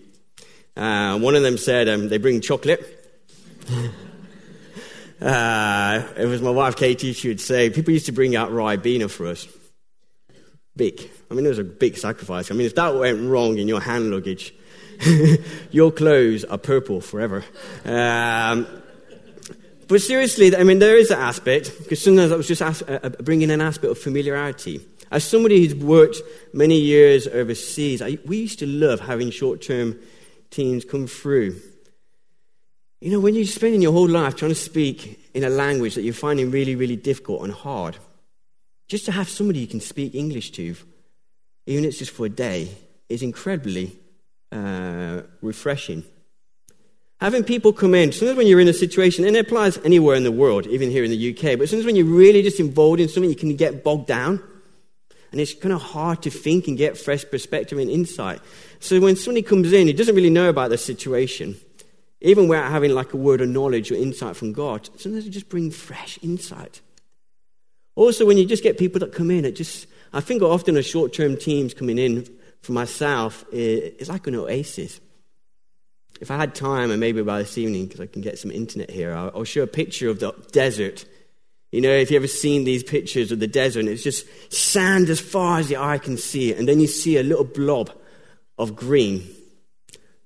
Uh, 0.76 1.18
one 1.18 1.34
of 1.34 1.42
them 1.42 1.58
said 1.58 1.88
um, 1.88 2.08
they 2.08 2.18
bring 2.18 2.40
chocolate. 2.40 2.80
uh, 5.20 6.02
it 6.16 6.26
was 6.26 6.40
my 6.42 6.50
wife 6.50 6.76
Katie. 6.76 7.12
She 7.12 7.28
would 7.28 7.40
say 7.40 7.70
people 7.70 7.92
used 7.92 8.06
to 8.06 8.12
bring 8.12 8.36
out 8.36 8.50
Ribena 8.50 9.10
for 9.10 9.26
us. 9.26 9.46
Big. 10.74 11.10
I 11.30 11.34
mean, 11.34 11.44
it 11.44 11.50
was 11.50 11.58
a 11.58 11.64
big 11.64 11.98
sacrifice. 11.98 12.50
I 12.50 12.54
mean, 12.54 12.66
if 12.66 12.74
that 12.76 12.94
went 12.94 13.28
wrong 13.28 13.58
in 13.58 13.68
your 13.68 13.80
hand 13.80 14.10
luggage, 14.10 14.54
your 15.70 15.92
clothes 15.92 16.44
are 16.44 16.58
purple 16.58 17.00
forever. 17.00 17.44
Um, 17.84 18.66
but 19.88 20.00
seriously, 20.00 20.56
I 20.56 20.64
mean, 20.64 20.78
there 20.78 20.96
is 20.96 21.10
an 21.10 21.18
aspect, 21.18 21.76
because 21.78 22.02
sometimes 22.02 22.32
I 22.32 22.36
was 22.36 22.48
just 22.48 22.62
ask, 22.62 22.82
uh, 22.88 23.10
bringing 23.20 23.50
an 23.50 23.60
aspect 23.60 23.90
of 23.90 23.98
familiarity. 23.98 24.80
As 25.10 25.24
somebody 25.24 25.62
who's 25.62 25.74
worked 25.74 26.16
many 26.54 26.78
years 26.78 27.26
overseas, 27.26 28.00
I, 28.00 28.16
we 28.24 28.38
used 28.38 28.60
to 28.60 28.66
love 28.66 29.00
having 29.00 29.30
short 29.30 29.60
term 29.60 29.98
teens 30.52 30.84
come 30.84 31.08
through. 31.08 31.60
You 33.00 33.10
know, 33.10 33.18
when 33.18 33.34
you're 33.34 33.44
spending 33.46 33.82
your 33.82 33.92
whole 33.92 34.08
life 34.08 34.36
trying 34.36 34.52
to 34.52 34.54
speak 34.54 35.28
in 35.34 35.42
a 35.42 35.50
language 35.50 35.96
that 35.96 36.02
you're 36.02 36.14
finding 36.14 36.52
really, 36.52 36.76
really 36.76 36.94
difficult 36.94 37.42
and 37.42 37.52
hard, 37.52 37.96
just 38.86 39.06
to 39.06 39.12
have 39.12 39.28
somebody 39.28 39.58
you 39.58 39.66
can 39.66 39.80
speak 39.80 40.14
English 40.14 40.52
to, 40.52 40.76
even 41.66 41.84
if 41.84 41.90
it's 41.90 41.98
just 41.98 42.12
for 42.12 42.26
a 42.26 42.28
day, 42.28 42.68
is 43.08 43.22
incredibly 43.22 43.96
uh, 44.52 45.22
refreshing. 45.40 46.04
Having 47.20 47.44
people 47.44 47.72
come 47.72 47.94
in, 47.94 48.12
sometimes 48.12 48.36
when 48.36 48.46
you're 48.46 48.60
in 48.60 48.68
a 48.68 48.72
situation, 48.72 49.24
and 49.24 49.36
it 49.36 49.46
applies 49.46 49.78
anywhere 49.78 50.16
in 50.16 50.24
the 50.24 50.32
world, 50.32 50.66
even 50.66 50.90
here 50.90 51.04
in 51.04 51.10
the 51.10 51.30
UK, 51.30 51.58
but 51.58 51.68
sometimes 51.68 51.86
when 51.86 51.96
you're 51.96 52.04
really 52.04 52.42
just 52.42 52.60
involved 52.60 53.00
in 53.00 53.08
something, 53.08 53.30
you 53.30 53.36
can 53.36 53.56
get 53.56 53.82
bogged 53.82 54.06
down. 54.06 54.42
And 55.30 55.40
it's 55.40 55.54
kind 55.54 55.72
of 55.72 55.80
hard 55.80 56.22
to 56.22 56.30
think 56.30 56.68
and 56.68 56.76
get 56.76 56.98
fresh 56.98 57.24
perspective 57.24 57.78
and 57.78 57.90
insight. 57.90 58.40
So 58.82 58.98
when 58.98 59.14
somebody 59.14 59.42
comes 59.42 59.72
in, 59.72 59.86
he 59.86 59.92
doesn't 59.92 60.16
really 60.16 60.28
know 60.28 60.48
about 60.48 60.70
the 60.70 60.76
situation, 60.76 61.56
even 62.20 62.48
without 62.48 62.72
having 62.72 62.90
like 62.90 63.12
a 63.12 63.16
word 63.16 63.40
of 63.40 63.48
knowledge 63.48 63.92
or 63.92 63.94
insight 63.94 64.34
from 64.34 64.52
God, 64.52 64.90
sometimes 64.96 65.24
it 65.24 65.30
just 65.30 65.48
bring 65.48 65.70
fresh 65.70 66.18
insight. 66.20 66.80
Also, 67.94 68.26
when 68.26 68.38
you 68.38 68.44
just 68.44 68.64
get 68.64 68.78
people 68.78 68.98
that 68.98 69.12
come 69.12 69.30
in, 69.30 69.44
it 69.44 69.52
just, 69.52 69.86
I 70.12 70.20
think 70.20 70.42
often 70.42 70.76
a 70.76 70.82
short 70.82 71.12
term 71.12 71.36
teams 71.36 71.74
coming 71.74 71.96
in 71.96 72.28
for 72.62 72.72
myself, 72.72 73.44
it's 73.52 74.08
like 74.08 74.26
an 74.26 74.34
oasis. 74.34 75.00
If 76.20 76.32
I 76.32 76.36
had 76.36 76.52
time, 76.52 76.90
and 76.90 76.98
maybe 76.98 77.22
by 77.22 77.38
this 77.38 77.56
evening, 77.56 77.86
because 77.86 78.00
I 78.00 78.06
can 78.06 78.20
get 78.20 78.40
some 78.40 78.50
internet 78.50 78.90
here, 78.90 79.14
I'll, 79.14 79.30
I'll 79.32 79.44
show 79.44 79.62
a 79.62 79.68
picture 79.68 80.10
of 80.10 80.18
the 80.18 80.32
desert 80.50 81.04
You 81.70 81.80
know, 81.80 81.90
if 81.90 82.10
you've 82.10 82.20
ever 82.20 82.26
seen 82.26 82.64
these 82.64 82.82
pictures 82.82 83.30
of 83.30 83.38
the 83.38 83.46
desert, 83.46 83.86
it's 83.86 84.02
just 84.02 84.26
sand 84.52 85.08
as 85.08 85.20
far 85.20 85.60
as 85.60 85.68
the 85.68 85.76
eye 85.76 85.98
can 85.98 86.16
see 86.18 86.52
and 86.52 86.66
then 86.66 86.80
you 86.80 86.88
see 86.88 87.16
a 87.16 87.22
little 87.22 87.44
blob 87.44 87.90
of 88.58 88.76
green 88.76 89.28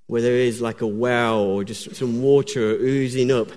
where 0.06 0.22
there 0.22 0.36
is 0.36 0.60
like 0.60 0.80
a 0.80 0.86
well 0.86 1.40
or 1.40 1.64
just 1.64 1.94
some 1.96 2.22
water 2.22 2.60
oozing 2.60 3.30
up. 3.30 3.48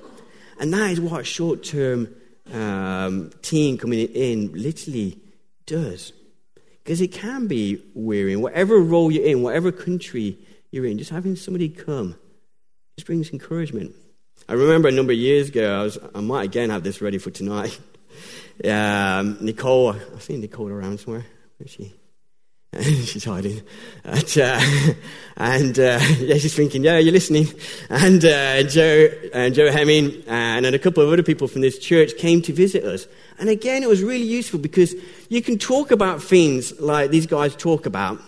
And 0.60 0.74
that 0.74 0.92
is 0.92 1.00
what 1.00 1.26
short 1.26 1.64
term 1.64 2.14
um, 2.52 3.32
team 3.42 3.78
coming 3.78 4.00
in 4.00 4.52
literally 4.54 5.20
does. 5.66 6.14
Because 6.84 7.02
it 7.02 7.12
can 7.12 7.48
be 7.48 7.84
wearying. 7.94 8.42
Whatever 8.42 8.80
role 8.80 9.12
you're 9.12 9.26
in, 9.26 9.44
whatever 9.44 9.72
country 9.72 10.38
you're 10.72 10.86
in, 10.86 10.98
just 10.98 11.12
having 11.12 11.36
somebody 11.36 11.70
come 11.70 12.16
just 12.98 13.06
brings 13.06 13.30
encouragement. 13.30 13.94
I 14.48 14.54
remember 14.54 14.88
a 14.88 14.92
number 14.92 15.12
of 15.12 15.18
years 15.18 15.50
ago, 15.50 15.80
I, 15.80 15.84
was, 15.84 15.98
I 16.16 16.22
might 16.22 16.46
again 16.46 16.72
have 16.72 16.84
this 16.84 17.02
ready 17.02 17.20
for 17.20 17.30
tonight. 17.30 17.80
um, 18.66 19.38
Nicole, 19.40 19.94
I 19.94 20.20
see 20.20 20.38
Nicole 20.38 20.70
around 20.70 21.00
somewhere. 21.00 21.26
Where's 21.58 21.72
she? 21.72 21.94
She's 22.82 23.24
hiding. 23.24 23.62
And, 24.04 24.38
uh, 24.38 24.60
and 25.38 25.80
uh, 25.80 26.00
yeah, 26.20 26.36
she's 26.38 26.54
thinking, 26.54 26.84
yeah, 26.84 26.98
you're 27.00 27.14
listening. 27.14 27.48
And 27.90 28.24
uh, 28.24 28.64
Joe, 28.64 29.10
and 29.34 29.54
Joe 29.56 29.72
Hemming 29.72 30.24
and, 30.28 30.66
and 30.66 30.76
a 30.76 30.80
couple 30.80 31.04
of 31.04 31.12
other 31.12 31.24
people 31.24 31.48
from 31.48 31.62
this 31.62 31.80
church 31.80 32.18
came 32.18 32.42
to 32.44 32.54
visit 32.54 32.84
us. 32.84 33.08
And 33.40 33.50
again, 33.50 33.84
it 33.84 33.90
was 33.90 34.04
really 34.04 34.26
useful 34.26 34.60
because 34.60 34.94
you 35.30 35.42
can 35.42 35.58
talk 35.58 35.92
about 35.92 36.22
things 36.22 36.80
like 36.80 37.10
these 37.10 37.26
guys 37.26 37.56
talk 37.56 37.86
about. 37.86 38.20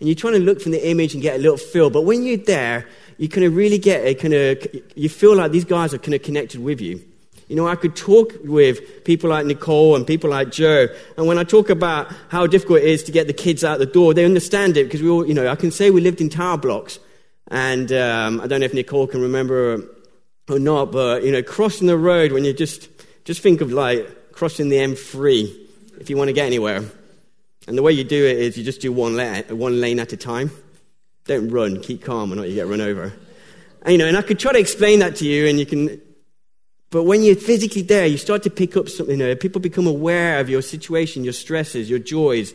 And 0.00 0.08
you're 0.08 0.16
trying 0.16 0.34
to 0.34 0.40
look 0.40 0.60
from 0.60 0.72
the 0.72 0.88
image 0.88 1.14
and 1.14 1.22
get 1.22 1.36
a 1.36 1.42
little 1.42 1.56
feel. 1.56 1.90
But 1.90 2.02
when 2.02 2.24
you're 2.24 2.36
there, 2.36 2.86
you 3.18 3.28
kind 3.28 3.44
of 3.44 3.54
really 3.54 3.78
get 3.78 4.04
a 4.04 4.14
kind 4.14 4.34
of, 4.34 4.66
you 4.94 5.08
feel 5.08 5.36
like 5.36 5.52
these 5.52 5.64
guys 5.64 5.92
are 5.92 5.98
kind 5.98 6.14
of 6.14 6.22
connected 6.22 6.62
with 6.62 6.80
you. 6.80 7.04
You 7.48 7.56
know, 7.56 7.66
I 7.66 7.76
could 7.76 7.96
talk 7.96 8.34
with 8.44 9.04
people 9.04 9.30
like 9.30 9.46
Nicole 9.46 9.96
and 9.96 10.06
people 10.06 10.28
like 10.28 10.50
Joe, 10.50 10.86
and 11.16 11.26
when 11.26 11.38
I 11.38 11.44
talk 11.44 11.70
about 11.70 12.12
how 12.28 12.46
difficult 12.46 12.80
it 12.80 12.88
is 12.88 13.02
to 13.04 13.12
get 13.12 13.26
the 13.26 13.32
kids 13.32 13.64
out 13.64 13.78
the 13.78 13.86
door, 13.86 14.12
they 14.12 14.26
understand 14.26 14.76
it 14.76 14.84
because 14.84 15.00
we 15.00 15.08
all, 15.08 15.26
you 15.26 15.32
know, 15.32 15.48
I 15.48 15.56
can 15.56 15.70
say 15.70 15.90
we 15.90 16.02
lived 16.02 16.20
in 16.20 16.28
tower 16.28 16.58
blocks, 16.58 16.98
and 17.50 17.90
um, 17.90 18.42
I 18.42 18.46
don't 18.46 18.60
know 18.60 18.66
if 18.66 18.74
Nicole 18.74 19.06
can 19.06 19.22
remember 19.22 19.82
or 20.50 20.58
not, 20.58 20.92
but 20.92 21.24
you 21.24 21.32
know, 21.32 21.42
crossing 21.42 21.86
the 21.86 21.96
road 21.96 22.32
when 22.32 22.44
you 22.44 22.52
just 22.52 22.88
just 23.24 23.40
think 23.40 23.62
of 23.62 23.72
like 23.72 24.32
crossing 24.32 24.68
the 24.68 24.76
M3 24.76 25.66
if 26.00 26.10
you 26.10 26.18
want 26.18 26.28
to 26.28 26.34
get 26.34 26.46
anywhere, 26.46 26.84
and 27.66 27.78
the 27.78 27.82
way 27.82 27.92
you 27.92 28.04
do 28.04 28.26
it 28.26 28.36
is 28.36 28.58
you 28.58 28.64
just 28.64 28.82
do 28.82 28.92
one 28.92 29.16
lane, 29.16 29.44
one 29.48 29.80
lane 29.80 30.00
at 30.00 30.12
a 30.12 30.18
time. 30.18 30.50
Don't 31.24 31.48
run, 31.48 31.80
keep 31.80 32.02
calm, 32.04 32.30
or 32.30 32.36
not 32.36 32.48
you 32.48 32.54
get 32.54 32.66
run 32.66 32.82
over. 32.82 33.12
And, 33.82 33.92
you 33.92 33.98
know, 33.98 34.06
and 34.06 34.16
I 34.16 34.22
could 34.22 34.38
try 34.38 34.52
to 34.52 34.58
explain 34.58 34.98
that 34.98 35.16
to 35.16 35.26
you, 35.26 35.46
and 35.46 35.58
you 35.58 35.66
can 35.66 36.00
but 36.90 37.04
when 37.04 37.22
you're 37.22 37.36
physically 37.36 37.82
there, 37.82 38.06
you 38.06 38.16
start 38.16 38.42
to 38.44 38.50
pick 38.50 38.76
up 38.76 38.88
something. 38.88 39.18
Know, 39.18 39.34
people 39.36 39.60
become 39.60 39.86
aware 39.86 40.40
of 40.40 40.48
your 40.48 40.62
situation, 40.62 41.22
your 41.22 41.34
stresses, 41.34 41.90
your 41.90 41.98
joys. 41.98 42.54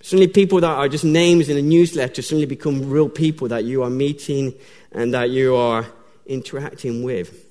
Suddenly, 0.00 0.28
people 0.28 0.60
that 0.60 0.70
are 0.70 0.88
just 0.88 1.04
names 1.04 1.48
in 1.48 1.58
a 1.58 1.62
newsletter 1.62 2.22
suddenly 2.22 2.46
become 2.46 2.88
real 2.88 3.08
people 3.08 3.48
that 3.48 3.64
you 3.64 3.82
are 3.82 3.90
meeting 3.90 4.54
and 4.92 5.12
that 5.12 5.30
you 5.30 5.54
are 5.56 5.86
interacting 6.26 7.02
with. 7.02 7.44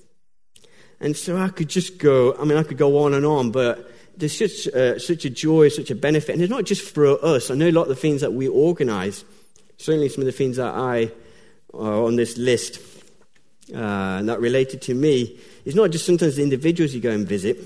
And 1.00 1.15
so 1.15 1.38
I 1.38 1.50
could 1.50 1.70
just 1.70 2.00
go, 2.00 2.36
I 2.39 2.46
mean, 2.46 2.58
I 2.58 2.63
could 2.63 2.77
go 2.77 3.03
on 3.03 3.13
and 3.13 3.25
on, 3.25 3.51
but 3.51 3.91
there's 4.17 4.38
such, 4.38 4.74
uh, 4.74 4.98
such 4.98 5.25
a 5.25 5.29
joy, 5.29 5.70
such 5.70 5.91
a 5.91 5.96
benefit. 5.96 6.34
And 6.34 6.41
it's 6.41 6.50
not 6.50 6.65
just 6.65 6.82
for 6.82 7.24
us. 7.24 7.51
I 7.51 7.55
know 7.55 7.67
a 7.67 7.72
lot 7.72 7.84
of 7.84 7.89
the 7.89 7.96
things 7.96 8.22
that 8.22 8.34
we 8.34 8.48
organize, 8.48 9.25
certainly 9.77 10.10
some 10.10 10.22
of 10.22 10.25
the 10.25 10.32
things 10.32 10.58
that 10.58 10.74
I 10.74 11.12
are 11.74 12.03
on 12.03 12.15
this 12.15 12.38
list 12.38 12.79
uh, 13.75 14.22
that 14.24 14.39
related 14.39 14.82
to 14.84 14.94
me 14.94 15.39
it's 15.65 15.75
not 15.75 15.91
just 15.91 16.05
sometimes 16.05 16.36
the 16.36 16.43
individuals 16.43 16.93
you 16.93 17.01
go 17.01 17.12
and 17.12 17.27
visit. 17.27 17.57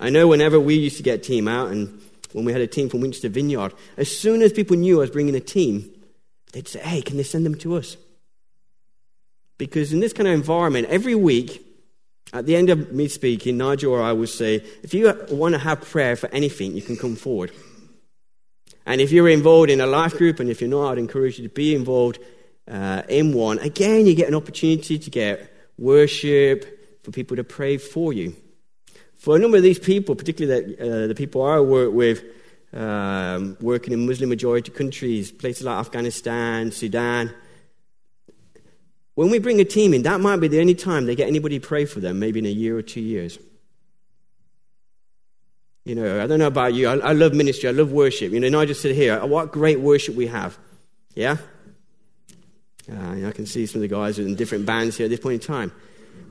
I 0.00 0.10
know 0.10 0.26
whenever 0.26 0.58
we 0.58 0.74
used 0.74 0.96
to 0.98 1.02
get 1.02 1.20
a 1.20 1.22
team 1.22 1.48
out, 1.48 1.70
and 1.70 2.00
when 2.32 2.44
we 2.44 2.52
had 2.52 2.60
a 2.60 2.66
team 2.66 2.88
from 2.88 3.00
Winchester 3.00 3.28
Vineyard, 3.28 3.72
as 3.96 4.14
soon 4.14 4.42
as 4.42 4.52
people 4.52 4.76
knew 4.76 4.96
I 4.96 5.00
was 5.00 5.10
bringing 5.10 5.36
a 5.36 5.40
team, 5.40 5.88
they'd 6.52 6.66
say, 6.66 6.80
hey, 6.80 7.00
can 7.00 7.16
they 7.16 7.22
send 7.22 7.46
them 7.46 7.54
to 7.56 7.76
us? 7.76 7.96
Because 9.56 9.92
in 9.92 10.00
this 10.00 10.12
kind 10.12 10.26
of 10.26 10.34
environment, 10.34 10.88
every 10.88 11.14
week, 11.14 11.64
at 12.32 12.46
the 12.46 12.56
end 12.56 12.70
of 12.70 12.92
me 12.92 13.06
speaking, 13.06 13.56
Nigel 13.56 13.92
or 13.92 14.02
I 14.02 14.12
will 14.12 14.26
say, 14.26 14.56
if 14.82 14.92
you 14.92 15.14
want 15.30 15.54
to 15.54 15.60
have 15.60 15.80
prayer 15.82 16.16
for 16.16 16.28
anything, 16.30 16.74
you 16.74 16.82
can 16.82 16.96
come 16.96 17.14
forward. 17.14 17.52
And 18.86 19.00
if 19.00 19.12
you're 19.12 19.28
involved 19.28 19.70
in 19.70 19.80
a 19.80 19.86
life 19.86 20.18
group, 20.18 20.40
and 20.40 20.50
if 20.50 20.60
you're 20.60 20.68
not, 20.68 20.92
I'd 20.92 20.98
encourage 20.98 21.38
you 21.38 21.48
to 21.48 21.54
be 21.54 21.74
involved 21.74 22.18
uh, 22.68 23.02
in 23.08 23.32
one. 23.32 23.60
Again, 23.60 24.06
you 24.06 24.14
get 24.14 24.26
an 24.26 24.34
opportunity 24.34 24.98
to 24.98 25.10
get 25.10 25.50
worship, 25.78 26.73
for 27.04 27.10
people 27.10 27.36
to 27.36 27.44
pray 27.44 27.76
for 27.76 28.12
you. 28.12 28.34
For 29.16 29.36
a 29.36 29.38
number 29.38 29.58
of 29.58 29.62
these 29.62 29.78
people, 29.78 30.16
particularly 30.16 30.74
the, 30.74 31.04
uh, 31.04 31.06
the 31.06 31.14
people 31.14 31.42
I 31.42 31.60
work 31.60 31.92
with, 31.92 32.24
um, 32.72 33.56
working 33.60 33.92
in 33.92 34.06
Muslim 34.06 34.28
majority 34.28 34.72
countries, 34.72 35.30
places 35.30 35.64
like 35.64 35.78
Afghanistan, 35.78 36.72
Sudan, 36.72 37.32
when 39.14 39.30
we 39.30 39.38
bring 39.38 39.60
a 39.60 39.64
team 39.64 39.94
in, 39.94 40.02
that 40.02 40.20
might 40.20 40.40
be 40.40 40.48
the 40.48 40.60
only 40.60 40.74
time 40.74 41.06
they 41.06 41.14
get 41.14 41.28
anybody 41.28 41.60
pray 41.60 41.84
for 41.84 42.00
them, 42.00 42.18
maybe 42.18 42.40
in 42.40 42.46
a 42.46 42.50
year 42.50 42.76
or 42.76 42.82
two 42.82 43.00
years. 43.00 43.38
You 45.84 45.94
know, 45.94 46.22
I 46.22 46.26
don't 46.26 46.38
know 46.38 46.46
about 46.46 46.74
you. 46.74 46.88
I, 46.88 46.96
I 46.96 47.12
love 47.12 47.34
ministry. 47.34 47.68
I 47.68 47.72
love 47.72 47.92
worship. 47.92 48.32
You 48.32 48.40
know, 48.40 48.46
and 48.46 48.56
I 48.56 48.64
just 48.64 48.80
sit 48.80 48.96
here. 48.96 49.24
What 49.24 49.52
great 49.52 49.78
worship 49.78 50.14
we 50.14 50.26
have. 50.26 50.58
Yeah? 51.14 51.36
Uh, 52.90 53.26
I 53.26 53.32
can 53.32 53.46
see 53.46 53.66
some 53.66 53.82
of 53.82 53.88
the 53.88 53.94
guys 53.94 54.18
in 54.18 54.34
different 54.34 54.66
bands 54.66 54.96
here 54.96 55.04
at 55.04 55.10
this 55.10 55.20
point 55.20 55.34
in 55.34 55.46
time. 55.46 55.72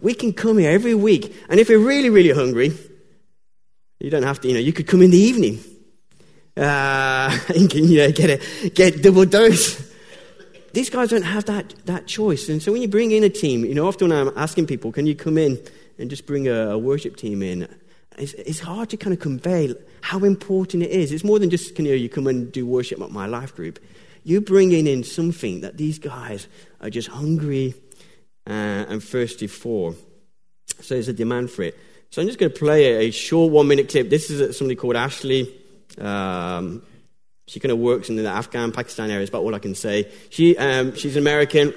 We 0.02 0.14
can 0.14 0.34
come 0.34 0.58
here 0.58 0.72
every 0.72 0.96
week. 0.96 1.36
And 1.50 1.60
if 1.60 1.70
we're 1.70 1.80
really, 1.80 2.10
really 2.10 2.32
hungry, 2.32 2.78
you 4.00 4.10
don't 4.10 4.24
have 4.24 4.42
to, 4.42 4.48
you 4.48 4.54
know, 4.54 4.60
you 4.60 4.74
could 4.74 4.88
come 4.88 5.02
in 5.02 5.12
the 5.12 5.18
evening. 5.18 5.60
Uh, 6.56 7.38
and 7.56 7.70
can, 7.70 7.86
you 7.86 7.98
know, 7.98 8.12
get 8.12 8.30
a 8.30 8.70
get 8.70 9.02
double 9.02 9.26
dose. 9.26 9.92
These 10.74 10.90
guys 10.90 11.10
don't 11.10 11.24
have 11.24 11.46
that, 11.46 11.74
that 11.86 12.08
choice. 12.08 12.50
And 12.50 12.62
so 12.62 12.72
when 12.72 12.82
you 12.82 12.88
bring 12.88 13.12
in 13.12 13.24
a 13.24 13.30
team, 13.30 13.64
you 13.64 13.76
know, 13.76 13.88
often 13.88 14.12
I'm 14.12 14.32
asking 14.36 14.66
people, 14.66 14.92
can 14.92 15.06
you 15.06 15.16
come 15.16 15.38
in 15.38 15.62
and 16.00 16.10
just 16.10 16.26
bring 16.26 16.48
a, 16.48 16.72
a 16.72 16.78
worship 16.78 17.16
team 17.16 17.44
in? 17.44 17.68
It's, 18.18 18.34
it's, 18.34 18.60
hard 18.60 18.90
to 18.90 18.98
kind 18.98 19.14
of 19.14 19.20
convey 19.20 19.74
how 20.02 20.24
important 20.24 20.84
it 20.84 20.90
is. 20.90 21.12
It's 21.12 21.24
more 21.24 21.40
than 21.40 21.50
just, 21.50 21.78
you 21.78 21.86
know, 21.86 21.92
you 21.92 22.10
come 22.10 22.28
and 22.28 22.52
do 22.52 22.66
worship 22.66 23.02
at 23.02 23.12
my 23.12 23.28
life 23.28 23.56
group. 23.56 23.80
You're 24.24 24.42
bringing 24.42 24.88
in 24.88 25.04
something 25.04 25.62
that 25.62 25.78
these 25.78 26.00
guys 26.00 26.48
are 26.82 26.90
just 26.90 27.08
hungry 27.08 27.76
uh, 28.48 28.86
and 28.90 29.04
thirsty 29.04 29.48
for. 29.48 29.96
So 30.82 30.96
there's 30.96 31.08
a 31.08 31.14
demand 31.14 31.52
for 31.52 31.64
it. 31.64 31.78
So 32.10 32.22
I'm 32.22 32.28
just 32.28 32.40
going 32.40 32.52
to 32.52 32.58
play 32.58 33.08
a, 33.08 33.12
short 33.12 33.52
one 33.52 33.68
minute 33.68 33.90
clip. 33.90 34.10
This 34.10 34.30
is 34.30 34.58
somebody 34.58 34.76
called 34.76 34.96
Ashley. 34.96 35.52
Um, 36.00 36.84
she 37.48 37.60
kind 37.60 37.72
of 37.72 37.80
works 37.80 38.10
in 38.10 38.16
the 38.16 38.28
Afghan, 38.28 38.72
Pakistan 38.72 39.10
area. 39.10 39.22
It's 39.22 39.30
about 39.30 39.44
all 39.44 39.56
I 39.56 39.60
can 39.60 39.76
say. 39.76 40.12
She, 40.30 40.58
um, 40.58 40.96
she's 40.96 41.16
American, 41.16 41.74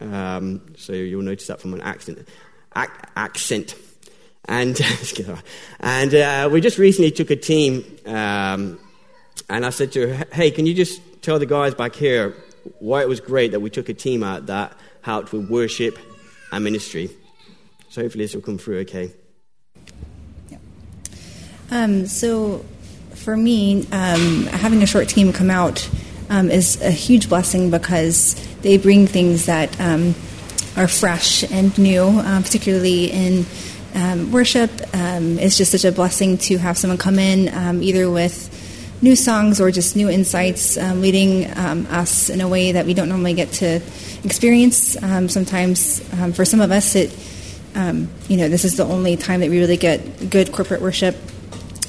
um, 0.00 0.74
so 0.76 0.92
you'll 0.92 1.22
notice 1.22 1.46
that 1.46 1.60
from 1.60 1.74
an 1.74 1.80
accent. 1.80 2.28
Ac- 2.76 2.90
accent. 3.16 3.74
And, 4.46 4.78
and 5.80 6.14
uh, 6.14 6.48
we 6.52 6.60
just 6.60 6.78
recently 6.78 7.10
took 7.10 7.30
a 7.30 7.36
team, 7.36 7.84
um, 8.06 8.78
and 9.48 9.64
I 9.64 9.70
said 9.70 9.92
to 9.92 10.14
her, 10.14 10.26
hey, 10.32 10.50
can 10.50 10.66
you 10.66 10.74
just 10.74 11.00
tell 11.22 11.38
the 11.38 11.46
guys 11.46 11.74
back 11.74 11.94
here 11.94 12.34
why 12.78 13.00
it 13.00 13.08
was 13.08 13.20
great 13.20 13.52
that 13.52 13.60
we 13.60 13.70
took 13.70 13.88
a 13.88 13.94
team 13.94 14.22
out 14.22 14.46
that 14.46 14.76
helped 15.04 15.32
with 15.32 15.48
worship 15.50 15.98
and 16.50 16.64
ministry. 16.64 17.10
So 17.90 18.02
hopefully 18.02 18.24
this 18.24 18.34
will 18.34 18.42
come 18.42 18.58
through 18.58 18.78
okay. 18.80 19.12
Um, 21.70 22.06
so 22.06 22.64
for 23.14 23.36
me, 23.36 23.86
um, 23.92 24.46
having 24.46 24.82
a 24.82 24.86
short 24.86 25.08
team 25.08 25.32
come 25.32 25.50
out 25.50 25.88
um, 26.30 26.50
is 26.50 26.80
a 26.80 26.90
huge 26.90 27.28
blessing 27.28 27.70
because 27.70 28.34
they 28.62 28.78
bring 28.78 29.06
things 29.06 29.46
that 29.46 29.78
um, 29.78 30.14
are 30.76 30.88
fresh 30.88 31.44
and 31.52 31.76
new, 31.78 32.02
uh, 32.02 32.40
particularly 32.40 33.10
in 33.12 33.44
um, 33.94 34.32
worship. 34.32 34.70
Um, 34.94 35.38
it's 35.38 35.58
just 35.58 35.70
such 35.70 35.84
a 35.84 35.92
blessing 35.92 36.38
to 36.38 36.56
have 36.56 36.78
someone 36.78 36.98
come 36.98 37.18
in 37.18 37.48
either 37.82 38.10
with 38.10 38.50
new 39.02 39.16
songs 39.16 39.60
or 39.60 39.70
just 39.70 39.96
new 39.96 40.08
insights, 40.08 40.76
leading 40.76 41.44
us 41.44 42.30
in 42.30 42.40
a 42.40 42.48
way 42.48 42.72
that 42.72 42.86
we 42.86 42.94
don't 42.94 43.10
normally 43.10 43.34
get 43.34 43.52
to 43.52 43.80
experience. 44.24 45.00
Um, 45.02 45.28
sometimes, 45.28 46.02
um, 46.14 46.32
for 46.32 46.44
some 46.44 46.60
of 46.60 46.70
us, 46.70 46.94
it 46.94 47.16
um, 47.74 48.08
you 48.28 48.36
know 48.36 48.48
this 48.48 48.64
is 48.64 48.76
the 48.76 48.84
only 48.84 49.16
time 49.16 49.40
that 49.40 49.50
we 49.50 49.58
really 49.58 49.76
get 49.76 50.30
good 50.30 50.52
corporate 50.52 50.80
worship, 50.80 51.16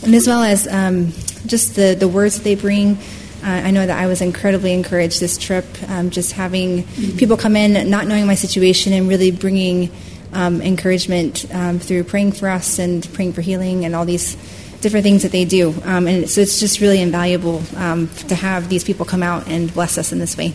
and 0.04 0.14
as 0.14 0.28
well 0.28 0.44
as 0.44 0.68
um, 0.68 1.12
just 1.46 1.76
the 1.76 1.96
the 1.98 2.08
words 2.08 2.38
that 2.38 2.44
they 2.44 2.56
bring. 2.56 2.98
Uh, 3.44 3.62
I 3.66 3.72
know 3.72 3.86
that 3.86 3.98
I 3.98 4.08
was 4.08 4.22
incredibly 4.22 4.74
encouraged 4.74 5.20
this 5.20 5.38
trip, 5.38 5.66
um, 5.88 6.10
just 6.10 6.32
having 6.32 6.84
people 7.18 7.38
come 7.38 7.56
in, 7.56 7.92
not 7.92 8.08
knowing 8.08 8.26
my 8.26 8.34
situation, 8.34 8.92
and 8.92 9.08
really 9.08 9.30
bringing 9.30 9.92
um, 10.34 10.62
encouragement 10.64 11.46
through 11.82 12.06
praying 12.06 12.32
for 12.32 12.50
us 12.50 12.80
and 12.80 13.08
praying 13.14 13.34
for 13.34 13.42
healing 13.42 13.86
and 13.86 13.96
all 13.96 14.04
these 14.04 14.36
different 14.82 15.04
things 15.04 15.22
that 15.22 15.32
they 15.32 15.46
do. 15.46 15.74
and 15.84 16.28
so 16.28 16.42
it's 16.42 16.60
just 16.60 16.80
really 16.80 17.00
invaluable 17.00 17.62
to 17.62 18.36
have 18.36 18.68
these 18.68 18.84
people 18.84 19.06
come 19.06 19.22
out 19.22 19.48
and 19.48 19.72
bless 19.72 20.00
us 20.00 20.12
in 20.12 20.18
this 20.18 20.36
way. 20.36 20.52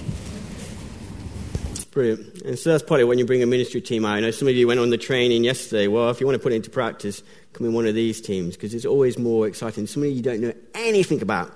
Brilliant. 1.91 2.43
And 2.43 2.59
so 2.59 2.71
that's 2.71 2.85
probably 2.85 3.05
when 3.05 3.19
you 3.19 3.27
bring 3.27 3.43
a 3.43 3.47
ministry 3.47 3.81
team 3.81 4.05
out. 4.05 4.15
I 4.15 4.21
know 4.21 4.31
some 4.31 4.47
of 4.47 4.55
you 4.55 4.69
went 4.69 4.79
on 4.79 4.91
the 4.91 4.99
training 4.99 5.43
yesterday. 5.43 5.89
Well, 5.89 6.11
if 6.11 6.21
you 6.21 6.27
want 6.27 6.37
to 6.37 6.43
put 6.43 6.53
it 6.53 6.57
into 6.57 6.71
practice, 6.71 7.23
come 7.53 7.67
in 7.67 7.73
one 7.73 7.87
of 7.87 7.95
these 7.95 8.21
teams 8.21 8.55
because 8.55 8.75
it's 8.75 8.85
always 8.85 9.19
more 9.19 9.49
exciting. 9.49 9.87
Somebody 9.87 10.13
you 10.13 10.23
don't 10.23 10.41
know 10.41 10.53
anything 10.75 11.21
about. 11.21 11.53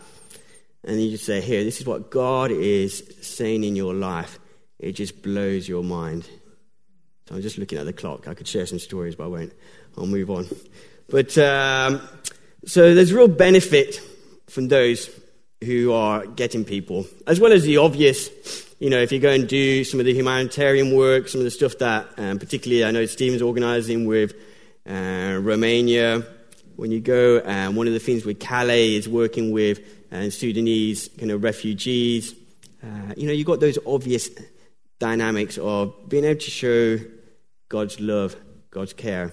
And 0.83 1.01
you 1.01 1.13
just 1.13 1.25
say, 1.25 1.41
here, 1.41 1.63
this 1.63 1.81
is 1.81 1.87
what 1.87 2.11
God 2.11 2.51
is 2.51 3.05
saying 3.23 3.65
in 3.65 3.77
your 3.77 3.95
life. 3.95 4.39
It 4.79 4.93
just 4.93 5.23
blows 5.23 5.69
your 5.69 5.85
mind. 5.85 6.29
So 7.29 7.37
I'm 7.37 7.41
just 7.41 7.57
looking 7.57 7.79
at 7.79 7.87
the 7.87 7.93
clock. 7.93 8.27
I 8.29 8.35
could 8.35 8.49
share 8.49 8.67
some 8.67 8.81
stories, 8.81 9.15
but 9.15 9.25
I 9.25 9.29
won't. 9.29 9.53
I'll 9.97 10.07
move 10.07 10.31
on. 10.31 10.47
But 11.09 11.39
um, 11.39 12.07
so 12.67 12.95
there's 12.95 13.13
real 13.13 13.29
benefit 13.29 14.01
from 14.49 14.69
those 14.69 15.09
who 15.63 15.93
are 15.93 16.27
getting 16.27 16.65
people, 16.65 17.07
as 17.27 17.41
well 17.41 17.53
as 17.53 17.63
the 17.63 17.79
obvious 17.79 18.29
you 18.85 18.91
know, 18.91 19.01
if 19.01 19.13
you 19.13 19.19
go 19.19 19.31
and 19.31 19.49
do 19.49 19.83
some 19.83 19.99
of 19.99 20.05
the 20.05 20.13
humanitarian 20.13 20.95
work, 20.95 21.27
some 21.29 21.41
of 21.41 21.47
the 21.47 21.51
stuff 21.51 21.79
that, 21.79 22.07
um, 22.19 22.39
particularly 22.39 22.85
I 22.85 22.91
know 22.91 23.07
Stephen's 23.07 23.41
organizing 23.41 24.05
with 24.05 24.35
uh, 24.87 25.39
Romania, 25.41 26.23
when 26.77 26.91
you 26.91 27.01
go, 27.01 27.41
um, 27.47 27.77
one 27.77 27.87
of 27.87 27.95
the 27.95 27.99
things 27.99 28.27
with 28.27 28.41
Calais 28.41 28.95
is 28.95 29.09
working 29.09 29.53
with 29.53 29.81
uh, 30.13 30.29
Sudanese 30.29 31.09
kind 31.19 31.31
of 31.31 31.43
refugees. 31.43 32.35
Uh, 32.83 33.15
you 33.17 33.27
know, 33.27 33.33
you've 33.33 33.47
got 33.47 33.61
those 33.61 33.79
obvious 33.87 34.29
dynamics 34.99 35.57
of 35.57 35.95
being 36.07 36.25
able 36.25 36.41
to 36.41 36.51
show 36.51 36.99
God's 37.71 37.99
love, 38.01 38.37
God's 38.71 38.93
care. 38.93 39.33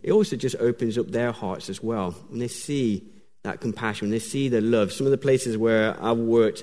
It 0.00 0.12
also 0.12 0.36
just 0.36 0.54
opens 0.60 0.96
up 0.96 1.08
their 1.08 1.32
hearts 1.32 1.68
as 1.68 1.82
well 1.82 2.12
when 2.28 2.38
they 2.38 2.46
see 2.46 3.02
that 3.42 3.60
compassion, 3.60 4.06
when 4.06 4.12
they 4.12 4.20
see 4.20 4.48
the 4.48 4.60
love. 4.60 4.92
Some 4.92 5.08
of 5.08 5.10
the 5.10 5.18
places 5.18 5.58
where 5.58 6.00
I've 6.00 6.18
worked 6.18 6.62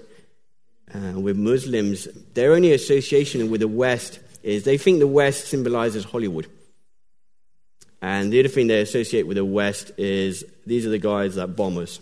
uh, 0.93 1.19
with 1.19 1.37
Muslims, 1.37 2.07
their 2.33 2.53
only 2.53 2.73
association 2.73 3.49
with 3.51 3.61
the 3.61 3.67
West 3.67 4.19
is 4.43 4.63
they 4.63 4.77
think 4.77 4.99
the 4.99 5.07
West 5.07 5.47
symbolizes 5.47 6.03
Hollywood. 6.03 6.47
And 8.01 8.31
the 8.31 8.39
other 8.39 8.49
thing 8.49 8.67
they 8.67 8.81
associate 8.81 9.27
with 9.27 9.37
the 9.37 9.45
West 9.45 9.91
is 9.97 10.43
these 10.65 10.85
are 10.85 10.89
the 10.89 10.99
guys 10.99 11.35
that 11.35 11.55
bomb 11.55 11.77
us. 11.77 11.99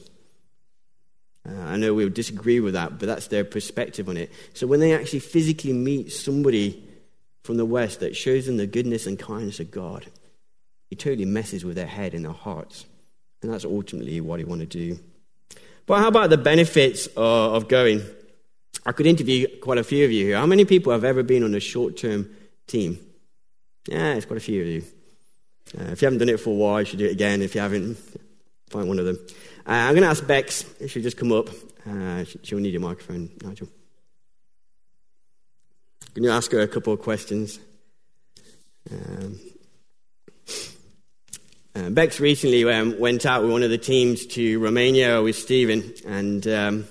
Uh, 1.48 1.60
I 1.62 1.78
know 1.78 1.94
we 1.94 2.04
would 2.04 2.14
disagree 2.14 2.60
with 2.60 2.74
that, 2.74 3.00
but 3.00 3.08
that's 3.08 3.28
their 3.28 3.44
perspective 3.44 4.08
on 4.10 4.18
it. 4.18 4.32
So 4.54 4.68
when 4.68 4.80
they 4.80 4.94
actually 4.94 5.20
physically 5.20 5.74
meet 5.74 6.12
somebody 6.12 6.84
from 7.44 7.58
the 7.58 7.66
West 7.66 8.02
that 8.02 8.16
shows 8.16 8.46
them 8.46 8.58
the 8.58 8.68
goodness 8.68 9.08
and 9.08 9.18
kindness 9.18 9.60
of 9.60 9.72
God, 9.72 10.06
it 10.92 11.00
totally 11.00 11.26
messes 11.26 11.66
with 11.66 11.76
their 11.76 11.88
head 11.88 12.14
and 12.14 12.26
their 12.26 12.32
hearts. 12.34 12.86
And 13.42 13.52
that's 13.52 13.66
ultimately 13.66 14.20
what 14.22 14.40
he 14.40 14.46
want 14.46 14.62
to 14.62 14.68
do. 14.68 15.00
But 15.86 16.00
how 16.00 16.10
about 16.10 16.30
the 16.30 16.38
benefits 16.38 17.08
of, 17.08 17.54
of 17.54 17.68
going? 17.68 18.02
I 18.88 18.94
could 18.94 19.06
interview 19.06 19.48
quite 19.60 19.78
a 19.78 19.84
few 19.84 20.06
of 20.06 20.14
you 20.14 20.28
here. 20.28 20.38
How 20.38 20.46
many 20.46 20.64
people 20.64 20.94
have 20.94 21.04
ever 21.04 21.22
been 21.22 21.44
on 21.44 21.54
a 21.54 21.60
short 21.60 21.98
term 21.98 22.30
team? 22.68 22.98
Yeah, 23.86 24.14
it's 24.14 24.26
quite 24.26 24.38
a 24.38 24.40
few 24.40 24.62
of 24.62 24.68
you. 24.68 24.84
Uh, 25.78 25.92
if 25.92 26.02
you 26.02 26.06
haven't 26.06 26.20
done 26.20 26.30
it 26.30 26.40
for 26.40 26.52
a 26.52 26.54
while, 26.54 26.80
you 26.80 26.86
should 26.86 27.00
do 27.00 27.06
it 27.06 27.12
again. 27.12 27.42
If 27.42 27.54
you 27.54 27.60
haven't, 27.60 27.98
find 28.70 28.88
one 28.88 28.98
of 28.98 29.06
them. 29.06 29.20
Uh, 29.68 29.72
I'm 29.72 29.92
going 29.94 30.04
to 30.04 30.10
ask 30.10 30.26
Bex 30.26 30.64
if 30.80 30.92
she'll 30.92 31.04
just 31.04 31.18
come 31.18 31.34
up. 31.34 31.50
Uh, 31.86 32.24
she'll 32.44 32.60
need 32.60 32.72
your 32.72 32.82
microphone, 32.82 33.30
Nigel. 33.44 33.68
Can 36.14 36.24
you 36.24 36.32
ask 36.32 36.50
her 36.54 36.62
a 36.62 36.68
couple 36.68 36.94
of 36.94 37.02
questions? 37.02 37.60
Um, 38.90 39.38
uh, 41.76 41.90
Bex 41.90 42.22
recently 42.22 42.64
um, 42.64 42.98
went 43.00 43.26
out 43.26 43.42
with 43.42 43.52
one 43.52 43.64
of 43.64 43.70
the 43.70 43.78
teams 43.78 44.26
to 44.28 44.60
Romania 44.60 45.22
with 45.22 45.36
Stephen, 45.36 45.94
and 46.06 46.48
um, 46.48 46.88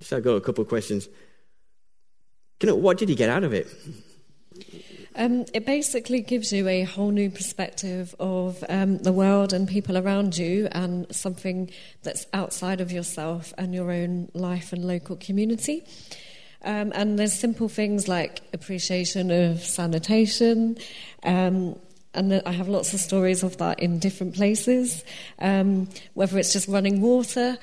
just 0.00 0.12
I 0.12 0.20
got 0.20 0.32
a 0.32 0.40
couple 0.42 0.60
of 0.60 0.68
questions. 0.68 1.08
What 2.62 2.98
did 2.98 3.08
he 3.08 3.14
get 3.14 3.30
out 3.30 3.44
of 3.44 3.54
it? 3.54 3.68
Um, 5.16 5.44
it 5.52 5.66
basically 5.66 6.20
gives 6.20 6.52
you 6.52 6.68
a 6.68 6.82
whole 6.84 7.10
new 7.10 7.30
perspective 7.30 8.14
of 8.20 8.62
um, 8.68 8.98
the 8.98 9.12
world 9.12 9.52
and 9.52 9.68
people 9.68 9.98
around 9.98 10.36
you, 10.36 10.68
and 10.70 11.06
something 11.14 11.70
that's 12.02 12.26
outside 12.32 12.80
of 12.80 12.92
yourself 12.92 13.52
and 13.58 13.74
your 13.74 13.90
own 13.90 14.30
life 14.34 14.72
and 14.72 14.84
local 14.84 15.16
community. 15.16 15.84
Um, 16.62 16.92
and 16.94 17.18
there's 17.18 17.32
simple 17.32 17.68
things 17.68 18.06
like 18.06 18.40
appreciation 18.52 19.30
of 19.30 19.64
sanitation. 19.64 20.76
Um, 21.22 21.76
and 22.12 22.42
I 22.44 22.52
have 22.52 22.68
lots 22.68 22.92
of 22.92 23.00
stories 23.00 23.42
of 23.42 23.56
that 23.58 23.80
in 23.80 23.98
different 23.98 24.34
places, 24.34 25.04
um, 25.38 25.88
whether 26.14 26.38
it's 26.38 26.52
just 26.52 26.68
running 26.68 27.00
water 27.00 27.56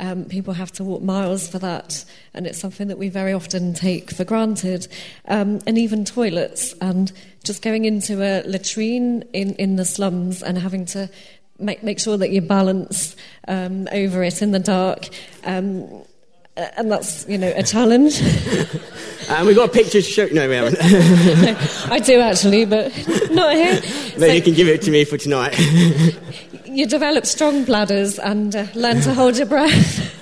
um, 0.00 0.24
people 0.24 0.54
have 0.54 0.72
to 0.72 0.84
walk 0.84 1.02
miles 1.02 1.46
for 1.48 1.58
that, 1.60 2.04
and 2.34 2.46
it's 2.46 2.58
something 2.58 2.88
that 2.88 2.98
we 2.98 3.08
very 3.08 3.32
often 3.32 3.74
take 3.74 4.10
for 4.10 4.24
granted. 4.24 4.88
Um, 5.28 5.60
and 5.66 5.78
even 5.78 6.04
toilets, 6.04 6.74
and 6.80 7.12
just 7.44 7.62
going 7.62 7.84
into 7.84 8.22
a 8.22 8.42
latrine 8.42 9.22
in, 9.32 9.54
in 9.54 9.76
the 9.76 9.84
slums 9.84 10.42
and 10.42 10.58
having 10.58 10.86
to 10.86 11.08
make, 11.58 11.82
make 11.82 12.00
sure 12.00 12.16
that 12.16 12.30
you 12.30 12.40
balance 12.40 13.14
um, 13.46 13.88
over 13.92 14.22
it 14.22 14.42
in 14.42 14.52
the 14.52 14.58
dark. 14.58 15.08
Um, 15.44 16.04
and 16.56 16.90
that's, 16.90 17.26
you 17.28 17.38
know, 17.38 17.52
a 17.54 17.62
challenge. 17.62 18.20
and 19.30 19.46
we've 19.46 19.56
got 19.56 19.72
pictures 19.72 20.06
to 20.06 20.12
show. 20.12 20.26
No, 20.26 20.48
we 20.48 20.54
haven't. 20.54 20.78
no, 21.42 21.56
I 21.94 21.98
do 22.00 22.20
actually, 22.20 22.64
but 22.64 22.92
not 23.30 23.54
here. 23.54 23.74
No, 24.18 24.26
so, 24.26 24.26
you 24.26 24.42
can 24.42 24.54
give 24.54 24.68
it 24.68 24.82
to 24.82 24.90
me 24.90 25.04
for 25.04 25.16
tonight 25.16 25.54
you 26.70 26.86
develop 26.86 27.26
strong 27.26 27.64
bladders 27.64 28.18
and 28.18 28.54
uh, 28.54 28.66
learn 28.74 29.00
to 29.02 29.14
hold 29.14 29.36
your 29.36 29.46
breath. 29.46 30.16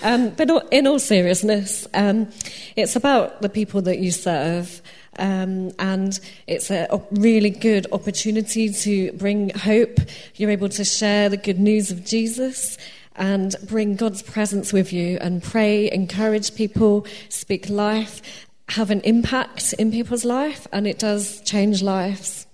um, 0.02 0.30
but 0.30 0.50
in 0.70 0.86
all 0.86 0.98
seriousness, 0.98 1.86
um, 1.94 2.28
it's 2.76 2.96
about 2.96 3.42
the 3.42 3.48
people 3.48 3.82
that 3.82 3.98
you 3.98 4.10
serve. 4.10 4.82
Um, 5.18 5.72
and 5.78 6.18
it's 6.46 6.70
a 6.70 7.02
really 7.10 7.50
good 7.50 7.86
opportunity 7.92 8.70
to 8.70 9.12
bring 9.12 9.50
hope. 9.50 9.98
You're 10.36 10.50
able 10.50 10.70
to 10.70 10.84
share 10.84 11.28
the 11.28 11.36
good 11.36 11.58
news 11.58 11.90
of 11.90 12.04
Jesus 12.04 12.78
and 13.16 13.54
bring 13.64 13.96
God's 13.96 14.22
presence 14.22 14.72
with 14.72 14.92
you 14.92 15.18
and 15.20 15.42
pray, 15.42 15.90
encourage 15.90 16.54
people, 16.54 17.06
speak 17.28 17.68
life, 17.68 18.46
have 18.70 18.90
an 18.90 19.00
impact 19.02 19.74
in 19.74 19.90
people's 19.90 20.24
life, 20.24 20.66
and 20.72 20.86
it 20.86 20.98
does 20.98 21.42
change 21.42 21.82
lives. 21.82 22.46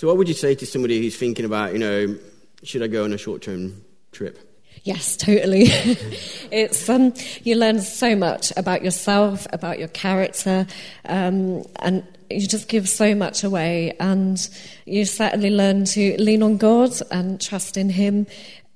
So, 0.00 0.06
what 0.06 0.16
would 0.16 0.28
you 0.28 0.34
say 0.34 0.54
to 0.54 0.64
somebody 0.64 0.98
who's 0.98 1.14
thinking 1.14 1.44
about, 1.44 1.74
you 1.74 1.78
know, 1.78 2.16
should 2.62 2.82
I 2.82 2.86
go 2.86 3.04
on 3.04 3.12
a 3.12 3.18
short 3.18 3.42
term 3.42 3.84
trip? 4.12 4.38
Yes, 4.82 5.14
totally. 5.14 5.64
it's 6.50 6.88
um, 6.88 7.12
you 7.42 7.54
learn 7.54 7.80
so 7.82 8.16
much 8.16 8.50
about 8.56 8.82
yourself, 8.82 9.46
about 9.52 9.78
your 9.78 9.88
character, 9.88 10.66
um, 11.04 11.64
and 11.80 12.02
you 12.30 12.46
just 12.46 12.68
give 12.68 12.88
so 12.88 13.14
much 13.14 13.44
away. 13.44 13.94
And 14.00 14.40
you 14.86 15.04
certainly 15.04 15.50
learn 15.50 15.84
to 15.84 16.16
lean 16.16 16.42
on 16.42 16.56
God 16.56 16.92
and 17.10 17.38
trust 17.38 17.76
in 17.76 17.90
Him, 17.90 18.26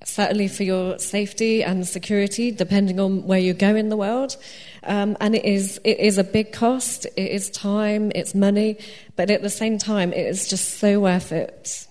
certainly 0.05 0.47
for 0.47 0.65
your 0.65 0.99
safety 0.99 1.65
and 1.65 1.89
security, 1.89 2.51
depending 2.51 3.01
on 3.01 3.27
where 3.27 3.39
you 3.39 3.55
go 3.55 3.75
in 3.75 3.89
the 3.89 3.97
world. 3.97 4.37
Um, 4.87 5.17
and 5.21 5.35
it 5.35 5.45
is, 5.45 5.81
it 5.85 5.99
is 5.99 6.19
a 6.19 6.25
big 6.25 6.53
cost, 6.53 7.07
it 7.07 7.31
is 7.31 7.51
time, 7.51 8.13
it's 8.15 8.35
money, 8.35 8.79
but 9.17 9.31
at 9.31 9.43
the 9.43 9.51
same 9.51 9.79
time, 9.79 10.13
it 10.13 10.27
is 10.27 10.49
just 10.49 10.79
so 10.79 11.01
worth 11.01 11.33
it. 11.33 11.87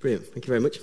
Brilliant. 0.00 0.26
Thank 0.26 0.46
you 0.46 0.50
very 0.50 0.60
much. 0.60 0.78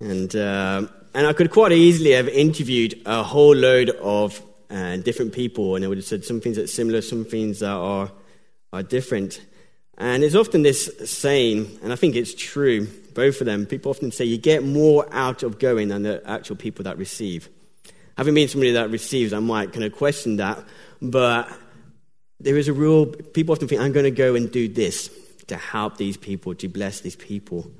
And, 0.00 0.34
uh, 0.36 0.86
and 1.14 1.26
I 1.26 1.32
could 1.32 1.50
quite 1.50 1.72
easily 1.72 2.12
have 2.12 2.28
interviewed 2.28 3.00
a 3.06 3.22
whole 3.22 3.54
load 3.54 3.90
of 3.90 4.40
uh, 4.70 4.96
different 4.98 5.32
people, 5.32 5.76
and 5.76 5.84
I 5.84 5.88
would 5.88 5.98
have 5.98 6.04
said 6.04 6.24
some 6.24 6.40
things 6.40 6.56
that 6.56 6.64
are 6.64 6.68
similar, 6.68 7.00
some 7.00 7.24
things 7.24 7.60
that 7.60 7.70
are, 7.70 8.10
are 8.72 8.82
different. 8.82 9.40
And 9.98 10.22
there's 10.22 10.36
often 10.36 10.62
this 10.62 10.90
saying, 11.06 11.78
and 11.82 11.92
I 11.92 11.96
think 11.96 12.16
it's 12.16 12.34
true, 12.34 12.86
both 13.14 13.40
of 13.40 13.46
them. 13.46 13.64
People 13.64 13.90
often 13.90 14.12
say 14.12 14.24
you 14.26 14.36
get 14.36 14.62
more 14.62 15.06
out 15.10 15.42
of 15.42 15.58
going 15.58 15.88
than 15.88 16.02
the 16.02 16.22
actual 16.26 16.56
people 16.56 16.84
that 16.84 16.98
receive. 16.98 17.48
Having 18.16 18.34
been 18.34 18.48
somebody 18.48 18.72
that 18.72 18.90
receives, 18.90 19.32
I 19.32 19.40
might 19.40 19.72
kind 19.72 19.84
of 19.84 19.92
question 19.92 20.36
that, 20.36 20.64
but 21.02 21.50
there 22.40 22.56
is 22.56 22.68
a 22.68 22.72
rule. 22.72 23.06
People 23.06 23.52
often 23.52 23.68
think, 23.68 23.80
I'm 23.80 23.92
going 23.92 24.04
to 24.04 24.10
go 24.10 24.34
and 24.34 24.50
do 24.50 24.68
this 24.68 25.10
to 25.48 25.56
help 25.56 25.96
these 25.96 26.16
people, 26.16 26.54
to 26.54 26.68
bless 26.68 27.00
these 27.00 27.16
people. 27.16 27.70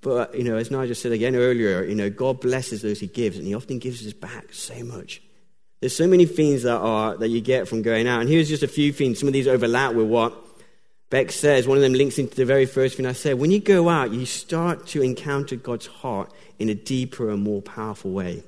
But, 0.00 0.36
you 0.36 0.44
know, 0.44 0.56
as 0.56 0.70
Nigel 0.70 0.94
said 0.94 1.12
again 1.12 1.34
earlier, 1.34 1.82
you 1.84 1.94
know, 1.94 2.08
God 2.10 2.40
blesses 2.40 2.82
those 2.82 3.00
he 3.00 3.08
gives, 3.08 3.36
and 3.36 3.46
he 3.46 3.54
often 3.54 3.78
gives 3.78 4.06
us 4.06 4.12
back 4.12 4.52
so 4.52 4.84
much. 4.84 5.20
There's 5.80 5.96
so 5.96 6.06
many 6.06 6.26
things 6.26 6.62
that, 6.62 6.78
are, 6.78 7.16
that 7.16 7.28
you 7.28 7.40
get 7.40 7.68
from 7.68 7.82
going 7.82 8.06
out. 8.06 8.20
And 8.20 8.28
here's 8.28 8.48
just 8.48 8.62
a 8.62 8.68
few 8.68 8.92
things. 8.92 9.18
Some 9.18 9.28
of 9.28 9.32
these 9.32 9.48
overlap 9.48 9.94
with 9.94 10.06
what 10.06 10.34
Bex 11.10 11.36
says. 11.36 11.66
One 11.66 11.78
of 11.78 11.82
them 11.82 11.94
links 11.94 12.18
into 12.18 12.34
the 12.34 12.44
very 12.44 12.66
first 12.66 12.96
thing 12.96 13.06
I 13.06 13.12
said. 13.12 13.38
When 13.38 13.50
you 13.50 13.60
go 13.60 13.88
out, 13.88 14.12
you 14.12 14.26
start 14.26 14.86
to 14.88 15.02
encounter 15.02 15.56
God's 15.56 15.86
heart 15.86 16.32
in 16.58 16.68
a 16.68 16.74
deeper 16.74 17.30
and 17.30 17.42
more 17.42 17.62
powerful 17.62 18.10
way. 18.10 18.42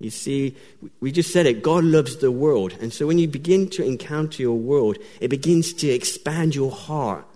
You 0.00 0.10
see, 0.10 0.56
we 1.00 1.10
just 1.10 1.32
said 1.32 1.46
it 1.46 1.62
God 1.62 1.84
loves 1.84 2.16
the 2.16 2.30
world. 2.30 2.74
And 2.80 2.92
so 2.92 3.06
when 3.06 3.18
you 3.18 3.26
begin 3.26 3.68
to 3.70 3.84
encounter 3.84 4.42
your 4.42 4.56
world, 4.56 4.98
it 5.20 5.28
begins 5.28 5.72
to 5.74 5.88
expand 5.88 6.54
your 6.54 6.70
heart 6.70 7.26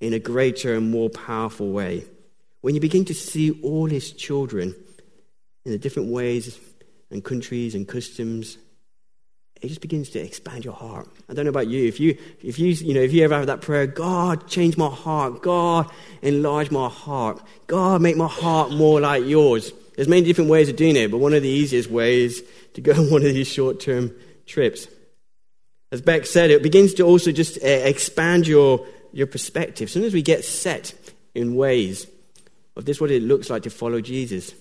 in 0.00 0.12
a 0.12 0.18
greater 0.18 0.74
and 0.74 0.90
more 0.90 1.10
powerful 1.10 1.70
way. 1.70 2.04
When 2.60 2.74
you 2.74 2.80
begin 2.80 3.04
to 3.06 3.14
see 3.14 3.60
all 3.62 3.86
his 3.86 4.12
children 4.12 4.74
in 5.64 5.72
the 5.72 5.78
different 5.78 6.10
ways 6.10 6.58
and 7.10 7.24
countries 7.24 7.74
and 7.74 7.86
customs, 7.86 8.58
it 9.60 9.68
just 9.68 9.80
begins 9.80 10.10
to 10.10 10.20
expand 10.20 10.64
your 10.64 10.74
heart. 10.74 11.08
I 11.28 11.34
don't 11.34 11.44
know 11.44 11.50
about 11.50 11.68
you. 11.68 11.86
If 11.86 11.98
you, 11.98 12.16
if 12.42 12.58
you, 12.58 12.68
you 12.68 12.94
know, 12.94 13.00
if 13.00 13.12
you 13.12 13.24
ever 13.24 13.34
have 13.34 13.46
that 13.46 13.60
prayer, 13.60 13.86
God, 13.86 14.46
change 14.48 14.76
my 14.76 14.88
heart. 14.88 15.42
God, 15.42 15.90
enlarge 16.22 16.70
my 16.70 16.88
heart. 16.88 17.42
God, 17.66 18.00
make 18.00 18.16
my 18.16 18.28
heart 18.28 18.70
more 18.70 19.00
like 19.00 19.24
yours. 19.24 19.72
There's 19.98 20.06
many 20.06 20.22
different 20.22 20.48
ways 20.48 20.68
of 20.68 20.76
doing 20.76 20.94
it, 20.94 21.10
but 21.10 21.18
one 21.18 21.34
of 21.34 21.42
the 21.42 21.48
easiest 21.48 21.90
ways 21.90 22.40
to 22.74 22.80
go 22.80 22.92
on 22.92 23.10
one 23.10 23.26
of 23.26 23.34
these 23.34 23.48
short-term 23.48 24.14
trips. 24.46 24.86
As 25.90 26.00
Bex 26.00 26.30
said, 26.30 26.52
it 26.52 26.62
begins 26.62 26.94
to 26.94 27.02
also 27.02 27.32
just 27.32 27.56
uh, 27.56 27.66
expand 27.66 28.46
your, 28.46 28.86
your 29.12 29.26
perspective. 29.26 29.90
Sometimes 29.90 30.14
we 30.14 30.22
get 30.22 30.44
set 30.44 30.94
in 31.34 31.56
ways 31.56 32.06
of 32.76 32.84
this 32.84 33.00
what 33.00 33.10
it 33.10 33.24
looks 33.24 33.50
like 33.50 33.64
to 33.64 33.70
follow 33.70 34.00
Jesus. 34.00 34.54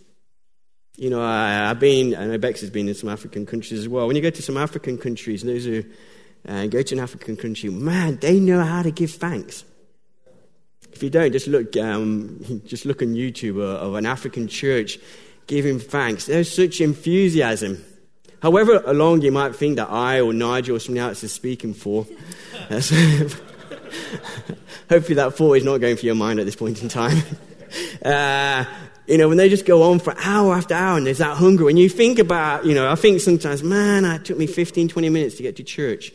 You 0.96 1.12
know, 1.12 1.22
I, 1.22 1.50
have 1.68 1.80
been, 1.80 2.16
I 2.16 2.26
know 2.26 2.40
Bex 2.40 2.62
has 2.62 2.72
been 2.72 2.90
in 2.90 2.96
some 2.96 3.10
African 3.10 3.46
countries 3.46 3.80
as 3.80 3.88
well. 3.88 4.08
When 4.08 4.16
you 4.16 4.24
go 4.24 4.32
to 4.32 4.42
some 4.42 4.58
African 4.58 4.98
countries, 4.98 5.44
those 5.44 5.66
who 5.66 5.84
uh, 6.48 6.66
go 6.66 6.82
to 6.82 6.96
an 6.96 7.00
African 7.00 7.38
country, 7.38 7.70
man, 7.70 8.18
they 8.18 8.40
know 8.40 8.64
how 8.64 8.82
to 8.82 8.90
give 8.90 9.12
thanks. 9.12 9.64
If 10.92 11.04
you 11.04 11.12
don't, 11.12 11.32
just 11.32 11.46
look, 11.46 11.78
um, 11.78 12.64
just 12.66 12.86
look 12.86 13.04
on 13.04 13.10
YouTube 13.10 13.60
uh, 13.60 13.86
of 13.86 13.94
an 13.94 14.08
African 14.08 14.48
church 14.48 14.98
giving 15.48 15.80
thanks. 15.80 16.26
There's 16.26 16.54
such 16.54 16.82
enthusiasm. 16.82 17.84
However 18.42 18.82
long 18.94 19.22
you 19.22 19.32
might 19.32 19.56
think 19.56 19.78
that 19.78 19.90
I 19.90 20.22
or 20.22 20.34
Nigel 20.34 20.76
or 20.76 20.80
somebody 20.80 21.08
else 21.08 21.24
is 21.24 21.34
speaking 21.34 21.74
for, 21.74 22.04
hopefully 22.70 23.30
that 25.16 25.34
thought 25.36 25.54
is 25.54 25.64
not 25.64 25.80
going 25.80 25.96
through 25.96 26.08
your 26.08 26.16
mind 26.16 26.40
at 26.40 26.46
this 26.46 26.56
point 26.56 26.82
in 26.82 26.90
time. 26.90 27.22
Uh, 28.02 28.64
you 29.08 29.18
know, 29.18 29.28
when 29.28 29.38
they 29.38 29.50
just 29.50 29.66
go 29.66 29.92
on 29.92 30.00
for 30.00 30.16
hour 30.20 30.54
after 30.54 30.74
hour 30.74 30.98
and 30.98 31.06
there's 31.06 31.18
that 31.18 31.36
hunger. 31.36 31.66
When 31.66 31.76
you 31.76 31.90
think 31.90 32.18
about, 32.18 32.66
you 32.66 32.74
know, 32.74 32.90
I 32.90 32.96
think 32.96 33.20
sometimes, 33.20 33.62
man, 33.62 34.06
it 34.06 34.24
took 34.24 34.38
me 34.38 34.48
15, 34.48 34.88
20 34.88 35.10
minutes 35.10 35.36
to 35.36 35.44
get 35.44 35.58
to 35.58 35.64
church. 35.64 36.14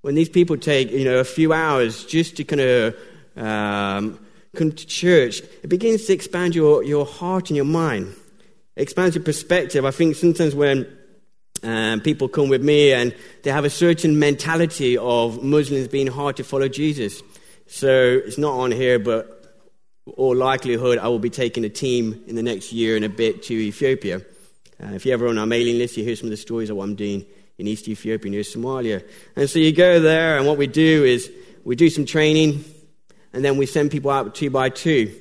When 0.00 0.14
these 0.14 0.30
people 0.30 0.56
take, 0.56 0.90
you 0.90 1.04
know, 1.04 1.18
a 1.18 1.24
few 1.24 1.52
hours 1.52 2.06
just 2.06 2.36
to 2.36 2.44
kind 2.44 2.60
of 2.60 2.96
um, 3.36 4.18
come 4.56 4.72
to 4.72 4.86
church, 4.86 5.42
it 5.62 5.68
begins 5.68 6.06
to 6.06 6.14
expand 6.14 6.54
your, 6.54 6.82
your 6.82 7.04
heart 7.04 7.50
and 7.50 7.56
your 7.56 7.66
mind. 7.66 8.14
Expands 8.76 9.14
your 9.14 9.24
perspective. 9.24 9.84
I 9.84 9.90
think 9.90 10.16
sometimes 10.16 10.54
when 10.54 10.86
um, 11.62 12.00
people 12.00 12.28
come 12.28 12.48
with 12.48 12.62
me 12.62 12.92
and 12.92 13.14
they 13.42 13.50
have 13.50 13.64
a 13.64 13.70
certain 13.70 14.18
mentality 14.18 14.96
of 14.96 15.42
Muslims 15.42 15.88
being 15.88 16.06
hard 16.06 16.36
to 16.36 16.44
follow 16.44 16.68
Jesus. 16.68 17.22
So 17.66 18.20
it's 18.24 18.38
not 18.38 18.54
on 18.54 18.72
here, 18.72 18.98
but 18.98 19.38
all 20.16 20.34
likelihood, 20.34 20.98
I 20.98 21.08
will 21.08 21.18
be 21.18 21.30
taking 21.30 21.64
a 21.64 21.68
team 21.68 22.24
in 22.26 22.34
the 22.34 22.42
next 22.42 22.72
year 22.72 22.96
and 22.96 23.04
a 23.04 23.08
bit 23.08 23.42
to 23.44 23.54
Ethiopia. 23.54 24.22
Uh, 24.82 24.94
if 24.94 25.06
you're 25.06 25.14
ever 25.14 25.28
on 25.28 25.38
our 25.38 25.46
mailing 25.46 25.78
list, 25.78 25.96
you 25.96 26.04
hear 26.04 26.16
some 26.16 26.26
of 26.26 26.30
the 26.30 26.36
stories 26.36 26.70
of 26.70 26.76
what 26.76 26.84
I'm 26.84 26.96
doing 26.96 27.24
in 27.58 27.68
East 27.68 27.86
Ethiopia 27.88 28.30
near 28.30 28.40
Somalia. 28.40 29.06
And 29.36 29.48
so 29.48 29.58
you 29.60 29.72
go 29.72 30.00
there, 30.00 30.36
and 30.38 30.46
what 30.46 30.58
we 30.58 30.66
do 30.66 31.04
is 31.04 31.30
we 31.62 31.76
do 31.76 31.88
some 31.88 32.04
training, 32.04 32.64
and 33.32 33.44
then 33.44 33.56
we 33.58 33.66
send 33.66 33.92
people 33.92 34.10
out 34.10 34.34
two 34.34 34.50
by 34.50 34.70
two. 34.70 35.14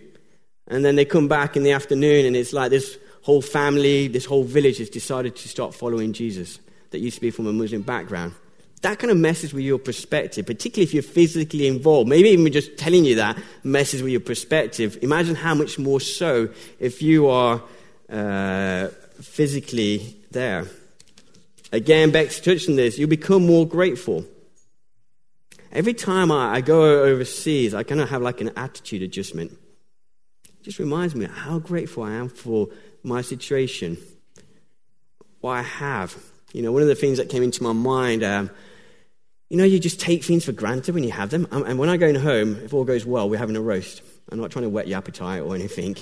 And 0.67 0.83
then 0.83 0.95
they 0.95 1.05
come 1.05 1.27
back 1.27 1.55
in 1.55 1.63
the 1.63 1.73
afternoon, 1.73 2.25
and 2.25 2.35
it's 2.35 2.53
like 2.53 2.71
this 2.71 2.97
whole 3.23 3.41
family, 3.41 4.07
this 4.07 4.25
whole 4.25 4.43
village 4.43 4.79
has 4.79 4.89
decided 4.89 5.35
to 5.35 5.47
start 5.47 5.73
following 5.73 6.13
Jesus 6.13 6.59
that 6.89 6.99
used 6.99 7.15
to 7.15 7.21
be 7.21 7.31
from 7.31 7.47
a 7.47 7.53
Muslim 7.53 7.81
background 7.81 8.33
that 8.81 8.97
kind 8.97 9.11
of 9.11 9.17
messes 9.17 9.53
with 9.53 9.63
your 9.63 9.77
perspective, 9.77 10.45
particularly 10.45 10.83
if 10.83 10.93
you're 10.93 11.03
physically 11.03 11.67
involved. 11.67 12.09
Maybe 12.09 12.29
even 12.29 12.51
just 12.51 12.77
telling 12.77 13.05
you 13.05 13.15
that 13.15 13.37
messes 13.63 14.01
with 14.01 14.11
your 14.11 14.21
perspective. 14.21 14.97
Imagine 15.01 15.35
how 15.35 15.53
much 15.53 15.77
more 15.77 15.99
so 15.99 16.49
if 16.79 17.01
you 17.01 17.27
are 17.27 17.61
uh, 18.09 18.87
physically 19.21 20.17
there. 20.31 20.65
Again, 21.71 22.11
Bex 22.11 22.39
touched 22.39 22.69
on 22.69 22.75
this. 22.75 22.97
You 22.97 23.07
become 23.07 23.45
more 23.45 23.67
grateful. 23.67 24.25
Every 25.71 25.93
time 25.93 26.31
I, 26.31 26.55
I 26.55 26.61
go 26.61 27.03
overseas, 27.03 27.73
I 27.73 27.83
kind 27.83 28.01
of 28.01 28.09
have 28.09 28.21
like 28.21 28.41
an 28.41 28.51
attitude 28.57 29.03
adjustment. 29.03 29.51
It 29.51 30.63
just 30.63 30.79
reminds 30.79 31.13
me 31.15 31.27
how 31.31 31.59
grateful 31.59 32.03
I 32.03 32.13
am 32.13 32.29
for 32.29 32.67
my 33.03 33.21
situation, 33.21 33.97
what 35.39 35.53
I 35.53 35.61
have. 35.61 36.15
You 36.53 36.61
know, 36.61 36.71
one 36.71 36.81
of 36.81 36.87
the 36.87 36.95
things 36.95 37.17
that 37.17 37.29
came 37.29 37.43
into 37.43 37.63
my 37.63 37.73
mind. 37.73 38.23
Um, 38.23 38.49
you 39.49 39.57
know, 39.57 39.65
you 39.65 39.79
just 39.79 39.99
take 39.99 40.23
things 40.23 40.45
for 40.45 40.53
granted 40.53 40.95
when 40.95 41.03
you 41.03 41.11
have 41.11 41.29
them. 41.29 41.45
And 41.51 41.77
when 41.77 41.89
I 41.89 41.97
go 41.97 42.17
home, 42.17 42.55
if 42.63 42.73
all 42.73 42.85
goes 42.85 43.05
well, 43.05 43.29
we're 43.29 43.37
having 43.37 43.57
a 43.57 43.61
roast. 43.61 44.01
I'm 44.31 44.39
not 44.39 44.49
trying 44.49 44.63
to 44.63 44.69
whet 44.69 44.87
your 44.87 44.97
appetite 44.97 45.41
or 45.41 45.55
anything, 45.55 45.97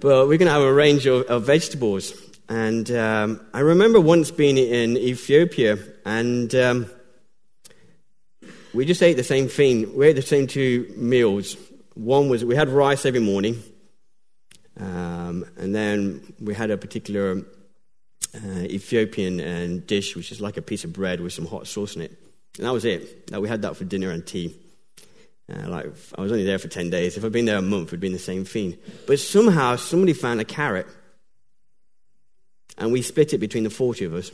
but 0.00 0.26
we're 0.26 0.38
going 0.38 0.46
to 0.46 0.52
have 0.52 0.62
a 0.62 0.72
range 0.72 1.04
of, 1.04 1.26
of 1.26 1.44
vegetables. 1.44 2.14
And 2.48 2.90
um, 2.90 3.46
I 3.52 3.60
remember 3.60 4.00
once 4.00 4.30
being 4.30 4.56
in 4.56 4.96
Ethiopia, 4.96 5.78
and 6.06 6.54
um, 6.54 6.90
we 8.72 8.86
just 8.86 9.02
ate 9.02 9.18
the 9.18 9.24
same 9.24 9.48
thing. 9.48 9.94
We 9.94 10.06
ate 10.06 10.16
the 10.16 10.22
same 10.22 10.46
two 10.46 10.92
meals. 10.96 11.56
One 11.94 12.30
was 12.30 12.44
we 12.44 12.56
had 12.56 12.70
rice 12.70 13.04
every 13.04 13.20
morning, 13.20 13.62
um, 14.80 15.44
and 15.56 15.74
then 15.74 16.34
we 16.40 16.54
had 16.54 16.70
a 16.70 16.76
particular 16.76 17.42
uh, 18.34 18.60
Ethiopian 18.60 19.40
uh, 19.40 19.80
dish, 19.86 20.16
which 20.16 20.32
is 20.32 20.40
like 20.40 20.56
a 20.56 20.62
piece 20.62 20.84
of 20.84 20.92
bread 20.92 21.20
with 21.20 21.32
some 21.32 21.46
hot 21.46 21.66
sauce 21.66 21.96
in 21.96 22.02
it. 22.02 22.16
And 22.56 22.66
that 22.66 22.72
was 22.72 22.84
it. 22.84 23.30
Like, 23.30 23.40
we 23.42 23.48
had 23.48 23.62
that 23.62 23.76
for 23.76 23.84
dinner 23.84 24.10
and 24.10 24.26
tea. 24.26 24.54
Uh, 25.52 25.68
like 25.68 25.86
I 26.16 26.20
was 26.20 26.30
only 26.32 26.44
there 26.44 26.58
for 26.58 26.68
10 26.68 26.90
days. 26.90 27.16
If 27.16 27.24
I'd 27.24 27.32
been 27.32 27.44
there 27.44 27.58
a 27.58 27.62
month, 27.62 27.88
it'd 27.88 28.00
been 28.00 28.12
the 28.12 28.18
same 28.18 28.44
thing. 28.44 28.76
But 29.06 29.18
somehow 29.18 29.76
somebody 29.76 30.12
found 30.12 30.40
a 30.40 30.44
carrot 30.44 30.86
and 32.78 32.92
we 32.92 33.02
split 33.02 33.34
it 33.34 33.38
between 33.38 33.64
the 33.64 33.70
40 33.70 34.04
of 34.06 34.14
us. 34.14 34.30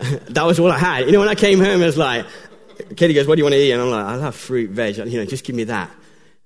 that 0.28 0.44
was 0.44 0.60
all 0.60 0.70
I 0.70 0.78
had. 0.78 1.06
You 1.06 1.12
know, 1.12 1.20
when 1.20 1.28
I 1.28 1.34
came 1.34 1.60
home, 1.60 1.82
I 1.82 1.86
was 1.86 1.96
like, 1.98 2.26
Katie 2.96 3.14
goes, 3.14 3.26
What 3.26 3.36
do 3.36 3.40
you 3.40 3.44
want 3.44 3.54
to 3.54 3.60
eat? 3.60 3.72
And 3.72 3.82
I'm 3.82 3.90
like, 3.90 4.04
I'll 4.04 4.20
have 4.20 4.34
fruit, 4.34 4.70
veg. 4.70 4.96
You 4.96 5.18
know, 5.18 5.24
just 5.24 5.44
give 5.44 5.56
me 5.56 5.64
that. 5.64 5.90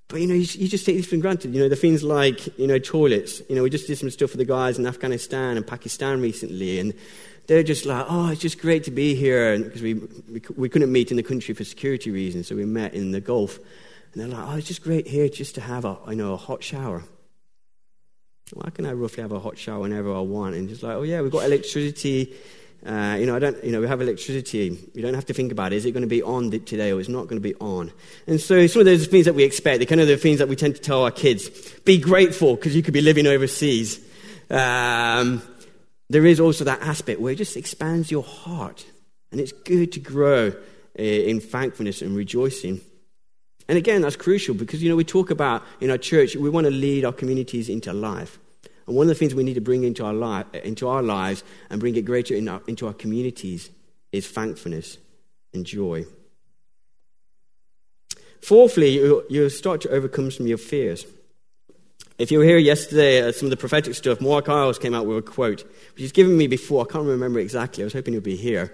But, 0.07 0.21
you 0.21 0.27
know, 0.27 0.35
you, 0.35 0.45
you 0.59 0.67
just 0.67 0.85
take 0.85 0.97
this 0.97 1.07
for 1.07 1.17
granted. 1.17 1.53
You 1.53 1.61
know, 1.61 1.69
the 1.69 1.75
things 1.75 2.03
like, 2.03 2.57
you 2.59 2.67
know, 2.67 2.77
toilets. 2.77 3.41
You 3.49 3.55
know, 3.55 3.63
we 3.63 3.69
just 3.69 3.87
did 3.87 3.97
some 3.97 4.09
stuff 4.11 4.31
for 4.31 4.37
the 4.37 4.45
guys 4.45 4.77
in 4.77 4.85
Afghanistan 4.85 5.57
and 5.57 5.65
Pakistan 5.65 6.21
recently. 6.21 6.79
And 6.79 6.93
they're 7.47 7.63
just 7.63 7.85
like, 7.85 8.05
oh, 8.07 8.29
it's 8.29 8.41
just 8.41 8.59
great 8.59 8.83
to 8.83 8.91
be 8.91 9.15
here. 9.15 9.57
Because 9.57 9.81
we, 9.81 9.95
we, 9.95 10.41
we 10.55 10.69
couldn't 10.69 10.91
meet 10.91 11.09
in 11.09 11.17
the 11.17 11.23
country 11.23 11.53
for 11.55 11.63
security 11.63 12.11
reasons, 12.11 12.47
so 12.47 12.55
we 12.55 12.65
met 12.65 12.93
in 12.93 13.11
the 13.11 13.21
Gulf. 13.21 13.57
And 14.13 14.21
they're 14.21 14.27
like, 14.27 14.47
oh, 14.47 14.57
it's 14.57 14.67
just 14.67 14.83
great 14.83 15.07
here 15.07 15.27
just 15.27 15.55
to 15.55 15.61
have 15.61 15.85
a, 15.85 15.97
you 16.07 16.15
know, 16.15 16.33
a 16.33 16.37
hot 16.37 16.63
shower. 16.63 17.03
Why 18.53 18.69
can 18.69 18.85
I 18.85 18.93
roughly 18.93 19.23
have 19.23 19.31
a 19.31 19.39
hot 19.39 19.57
shower 19.57 19.79
whenever 19.79 20.13
I 20.13 20.19
want? 20.19 20.53
And 20.53 20.69
just 20.69 20.83
like, 20.83 20.95
oh, 20.95 21.01
yeah, 21.01 21.21
we've 21.21 21.31
got 21.31 21.45
electricity. 21.45 22.35
Uh, 22.85 23.17
you 23.19 23.25
know, 23.25 23.35
I 23.35 23.39
don't, 23.39 23.63
you 23.63 23.71
know, 23.71 23.81
we 23.81 23.87
have 23.87 23.99
electricity. 23.99 24.77
You 24.93 25.01
don't 25.01 25.15
have 25.15 25.25
to 25.25 25.33
think 25.33 25.51
about 25.51 25.73
it. 25.73 25.77
Is 25.77 25.85
it 25.85 25.91
going 25.91 26.03
to 26.03 26.07
be 26.07 26.21
on 26.21 26.51
today 26.51 26.91
or 26.91 26.99
is 26.99 27.09
it 27.09 27.11
not 27.11 27.23
going 27.23 27.41
to 27.41 27.47
be 27.47 27.55
on? 27.55 27.91
And 28.27 28.39
so 28.39 28.67
some 28.67 28.81
of 28.81 28.85
those 28.85 29.07
things 29.07 29.25
that 29.25 29.33
we 29.33 29.43
expect, 29.43 29.79
the 29.79 29.87
kind 29.87 30.01
of 30.01 30.07
the 30.07 30.17
things 30.17 30.37
that 30.37 30.47
we 30.47 30.55
tend 30.55 30.75
to 30.75 30.81
tell 30.81 31.03
our 31.03 31.11
kids, 31.11 31.49
be 31.79 31.97
grateful 31.97 32.55
because 32.55 32.75
you 32.75 32.83
could 32.83 32.93
be 32.93 33.01
living 33.01 33.25
overseas. 33.25 33.99
Um, 34.51 35.41
there 36.11 36.25
is 36.27 36.39
also 36.39 36.63
that 36.65 36.81
aspect 36.81 37.19
where 37.19 37.33
it 37.33 37.37
just 37.37 37.57
expands 37.57 38.11
your 38.11 38.23
heart. 38.23 38.85
And 39.31 39.41
it's 39.41 39.51
good 39.51 39.91
to 39.93 39.99
grow 39.99 40.53
eh, 40.97 41.29
in 41.29 41.39
thankfulness 41.39 42.03
and 42.03 42.15
rejoicing. 42.15 42.81
And 43.67 43.79
again, 43.79 44.01
that's 44.03 44.15
crucial 44.15 44.53
because, 44.53 44.83
you 44.83 44.89
know, 44.89 44.95
we 44.95 45.03
talk 45.03 45.31
about 45.31 45.63
in 45.81 45.89
our 45.89 45.97
church, 45.97 46.35
we 46.35 46.51
want 46.51 46.65
to 46.65 46.71
lead 46.71 47.03
our 47.03 47.13
communities 47.13 47.67
into 47.67 47.91
life. 47.93 48.37
And 48.87 48.95
one 48.95 49.05
of 49.05 49.09
the 49.09 49.15
things 49.15 49.33
we 49.33 49.43
need 49.43 49.55
to 49.55 49.61
bring 49.61 49.83
into 49.83 50.05
our, 50.05 50.13
life, 50.13 50.45
into 50.53 50.87
our 50.87 51.01
lives 51.01 51.43
and 51.69 51.79
bring 51.79 51.95
it 51.95 52.05
greater 52.05 52.35
in 52.35 52.47
our, 52.47 52.61
into 52.67 52.87
our 52.87 52.93
communities 52.93 53.69
is 54.11 54.27
thankfulness 54.27 54.97
and 55.53 55.65
joy. 55.65 56.05
Fourthly, 58.41 58.89
you, 58.89 59.23
you 59.29 59.49
start 59.49 59.81
to 59.81 59.89
overcome 59.89 60.29
some 60.29 60.45
of 60.45 60.49
your 60.49 60.59
fears. 60.59 61.05
If 62.17 62.31
you 62.31 62.37
were 62.37 62.45
here 62.45 62.59
yesterday, 62.59 63.27
uh, 63.27 63.31
some 63.31 63.47
of 63.47 63.49
the 63.49 63.57
prophetic 63.57 63.95
stuff, 63.95 64.21
Mark 64.21 64.47
Iles 64.47 64.77
came 64.77 64.93
out 64.93 65.05
with 65.05 65.17
a 65.17 65.21
quote, 65.21 65.63
which 65.63 66.01
he's 66.01 66.11
given 66.11 66.37
me 66.37 66.47
before. 66.47 66.85
I 66.87 66.91
can't 66.91 67.05
remember 67.05 67.39
exactly. 67.39 67.83
I 67.83 67.85
was 67.85 67.93
hoping 67.93 68.13
he'd 68.13 68.23
be 68.23 68.35
here. 68.35 68.73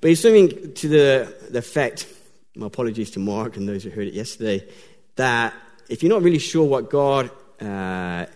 But 0.00 0.08
he's 0.08 0.20
something 0.20 0.72
to 0.72 0.88
the, 0.88 1.36
the 1.50 1.58
effect, 1.58 2.08
my 2.56 2.66
apologies 2.66 3.10
to 3.12 3.20
Mark 3.20 3.56
and 3.56 3.68
those 3.68 3.84
who 3.84 3.90
heard 3.90 4.08
it 4.08 4.14
yesterday, 4.14 4.66
that 5.16 5.54
if 5.88 6.02
you're 6.02 6.10
not 6.10 6.22
really 6.22 6.40
sure 6.40 6.64
what 6.64 6.90
God 6.90 7.30
uh, 7.60 8.26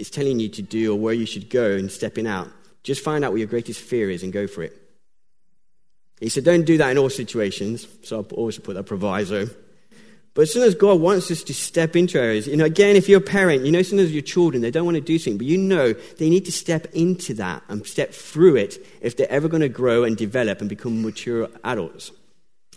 is 0.00 0.10
telling 0.10 0.40
you 0.40 0.48
to 0.48 0.62
do 0.62 0.92
or 0.92 0.98
where 0.98 1.14
you 1.14 1.26
should 1.26 1.50
go 1.50 1.72
and 1.72 1.90
stepping 1.90 2.26
out, 2.26 2.48
just 2.82 3.04
find 3.04 3.24
out 3.24 3.32
what 3.32 3.38
your 3.38 3.48
greatest 3.48 3.80
fear 3.80 4.10
is 4.10 4.22
and 4.22 4.32
go 4.32 4.46
for 4.46 4.62
it. 4.62 4.76
He 6.20 6.28
said, 6.28 6.44
don't 6.44 6.64
do 6.64 6.76
that 6.78 6.90
in 6.90 6.98
all 6.98 7.10
situations. 7.10 7.86
So 8.02 8.18
I'll 8.18 8.36
always 8.36 8.58
put 8.58 8.74
that 8.74 8.84
proviso. 8.84 9.48
But 10.34 10.42
as 10.42 10.52
soon 10.52 10.62
as 10.62 10.74
God 10.74 11.00
wants 11.00 11.30
us 11.30 11.42
to 11.44 11.54
step 11.54 11.96
into 11.96 12.20
areas, 12.20 12.46
you 12.46 12.56
know, 12.56 12.64
again, 12.64 12.94
if 12.94 13.08
you're 13.08 13.18
a 13.18 13.22
parent, 13.22 13.64
you 13.64 13.72
know, 13.72 13.82
sometimes 13.82 14.12
your 14.12 14.22
children, 14.22 14.62
they 14.62 14.70
don't 14.70 14.84
want 14.84 14.94
to 14.94 15.00
do 15.00 15.18
something, 15.18 15.38
but 15.38 15.46
you 15.46 15.58
know 15.58 15.92
they 15.92 16.30
need 16.30 16.44
to 16.44 16.52
step 16.52 16.86
into 16.92 17.34
that 17.34 17.62
and 17.68 17.84
step 17.86 18.12
through 18.12 18.56
it 18.56 18.78
if 19.00 19.16
they're 19.16 19.30
ever 19.30 19.48
going 19.48 19.62
to 19.62 19.68
grow 19.68 20.04
and 20.04 20.16
develop 20.16 20.60
and 20.60 20.68
become 20.68 21.02
mature 21.02 21.48
adults. 21.64 22.12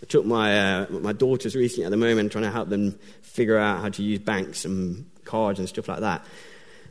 I 0.02 0.06
took 0.06 0.26
my, 0.26 0.80
uh, 0.82 0.86
my 0.90 1.12
daughters 1.12 1.54
recently 1.54 1.84
at 1.84 1.90
the 1.90 1.96
moment 1.96 2.32
trying 2.32 2.44
to 2.44 2.50
help 2.50 2.68
them 2.70 2.98
figure 3.22 3.56
out 3.56 3.80
how 3.80 3.88
to 3.88 4.02
use 4.02 4.18
banks 4.18 4.64
and 4.64 5.08
cards 5.24 5.58
and 5.60 5.68
stuff 5.68 5.88
like 5.88 6.00
that. 6.00 6.24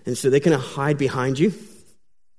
And 0.05 0.17
so 0.17 0.29
they 0.29 0.39
kind 0.39 0.53
of 0.53 0.61
hide 0.61 0.97
behind 0.97 1.39
you. 1.39 1.53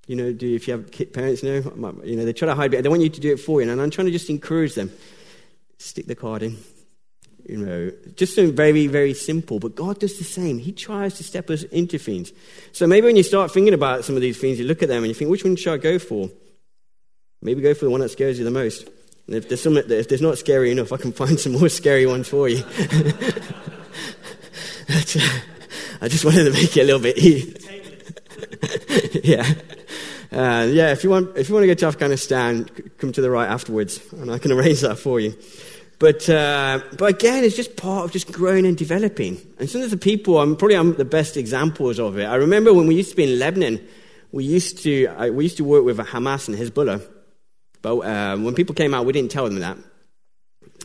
You 0.06 0.16
know, 0.16 0.32
do 0.32 0.54
if 0.54 0.68
you 0.68 0.72
have 0.72 1.12
parents, 1.12 1.42
you 1.42 1.62
know, 1.62 2.02
you 2.04 2.16
know, 2.16 2.24
they 2.24 2.34
try 2.34 2.46
to 2.46 2.54
hide. 2.54 2.72
They 2.72 2.88
want 2.88 3.02
you 3.02 3.08
to 3.08 3.20
do 3.20 3.32
it 3.32 3.40
for 3.40 3.62
you. 3.62 3.70
And 3.70 3.80
I'm 3.80 3.90
trying 3.90 4.06
to 4.06 4.12
just 4.12 4.28
encourage 4.28 4.74
them. 4.74 4.92
Stick 5.78 6.06
the 6.06 6.14
card 6.14 6.42
in. 6.42 6.58
You 7.48 7.58
know, 7.58 7.90
just 8.16 8.38
very, 8.38 8.86
very 8.86 9.14
simple. 9.14 9.58
But 9.58 9.74
God 9.74 10.00
does 10.00 10.18
the 10.18 10.24
same. 10.24 10.58
He 10.58 10.72
tries 10.72 11.14
to 11.14 11.24
step 11.24 11.50
us 11.50 11.62
into 11.64 11.98
things. 11.98 12.32
So 12.72 12.86
maybe 12.86 13.06
when 13.06 13.16
you 13.16 13.22
start 13.22 13.50
thinking 13.50 13.74
about 13.74 14.04
some 14.04 14.14
of 14.14 14.22
these 14.22 14.38
things, 14.38 14.58
you 14.58 14.66
look 14.66 14.82
at 14.82 14.88
them 14.88 14.98
and 14.98 15.08
you 15.08 15.14
think, 15.14 15.30
which 15.30 15.44
one 15.44 15.56
should 15.56 15.74
I 15.74 15.76
go 15.78 15.98
for? 15.98 16.30
Maybe 17.42 17.60
go 17.60 17.74
for 17.74 17.84
the 17.84 17.90
one 17.90 18.00
that 18.00 18.10
scares 18.10 18.38
you 18.38 18.44
the 18.44 18.50
most. 18.50 18.88
And 19.26 19.36
if 19.36 19.48
there's, 19.48 19.62
some, 19.62 19.76
if 19.76 20.08
there's 20.08 20.22
not 20.22 20.38
scary 20.38 20.70
enough, 20.70 20.92
I 20.92 20.96
can 20.96 21.12
find 21.20 21.38
some 21.38 21.52
more 21.52 21.68
scary 21.68 22.06
ones 22.06 22.28
for 22.28 22.48
you. 22.48 22.64
I 26.04 26.08
just 26.08 26.24
wanted 26.26 26.44
to 26.44 26.50
make 26.50 26.76
it 26.76 26.82
a 26.82 26.84
little 26.84 27.00
bit 27.00 27.16
easy. 27.16 27.56
yeah. 29.24 29.54
Uh, 30.30 30.66
yeah, 30.70 30.92
if 30.92 31.02
you, 31.02 31.08
want, 31.08 31.34
if 31.36 31.48
you 31.48 31.54
want 31.54 31.62
to 31.62 31.68
go 31.68 31.74
to 31.74 31.86
Afghanistan, 31.86 32.64
come 32.98 33.10
to 33.12 33.22
the 33.22 33.30
right 33.30 33.48
afterwards, 33.48 34.00
and 34.12 34.30
I 34.30 34.38
can 34.38 34.52
arrange 34.52 34.80
that 34.82 34.98
for 34.98 35.18
you. 35.18 35.34
But, 35.98 36.28
uh, 36.28 36.80
but 36.98 37.14
again, 37.14 37.42
it's 37.42 37.56
just 37.56 37.76
part 37.76 38.04
of 38.04 38.12
just 38.12 38.30
growing 38.32 38.66
and 38.66 38.76
developing. 38.76 39.40
And 39.58 39.70
some 39.70 39.80
of 39.80 39.90
the 39.90 39.96
people, 39.96 40.38
I'm 40.38 40.56
probably 40.56 40.76
I'm 40.76 40.94
the 40.96 41.06
best 41.06 41.38
examples 41.38 41.98
of 41.98 42.18
it. 42.18 42.24
I 42.24 42.34
remember 42.34 42.74
when 42.74 42.86
we 42.86 42.96
used 42.96 43.10
to 43.10 43.16
be 43.16 43.32
in 43.32 43.38
Lebanon, 43.38 43.80
we 44.30 44.44
used 44.44 44.82
to, 44.82 45.30
we 45.32 45.44
used 45.44 45.56
to 45.56 45.64
work 45.64 45.84
with 45.84 45.96
Hamas 45.98 46.48
and 46.48 46.58
Hezbollah. 46.58 47.00
But 47.80 47.96
uh, 47.98 48.36
when 48.36 48.54
people 48.54 48.74
came 48.74 48.92
out, 48.92 49.06
we 49.06 49.14
didn't 49.14 49.30
tell 49.30 49.44
them 49.48 49.60
that. 49.60 49.78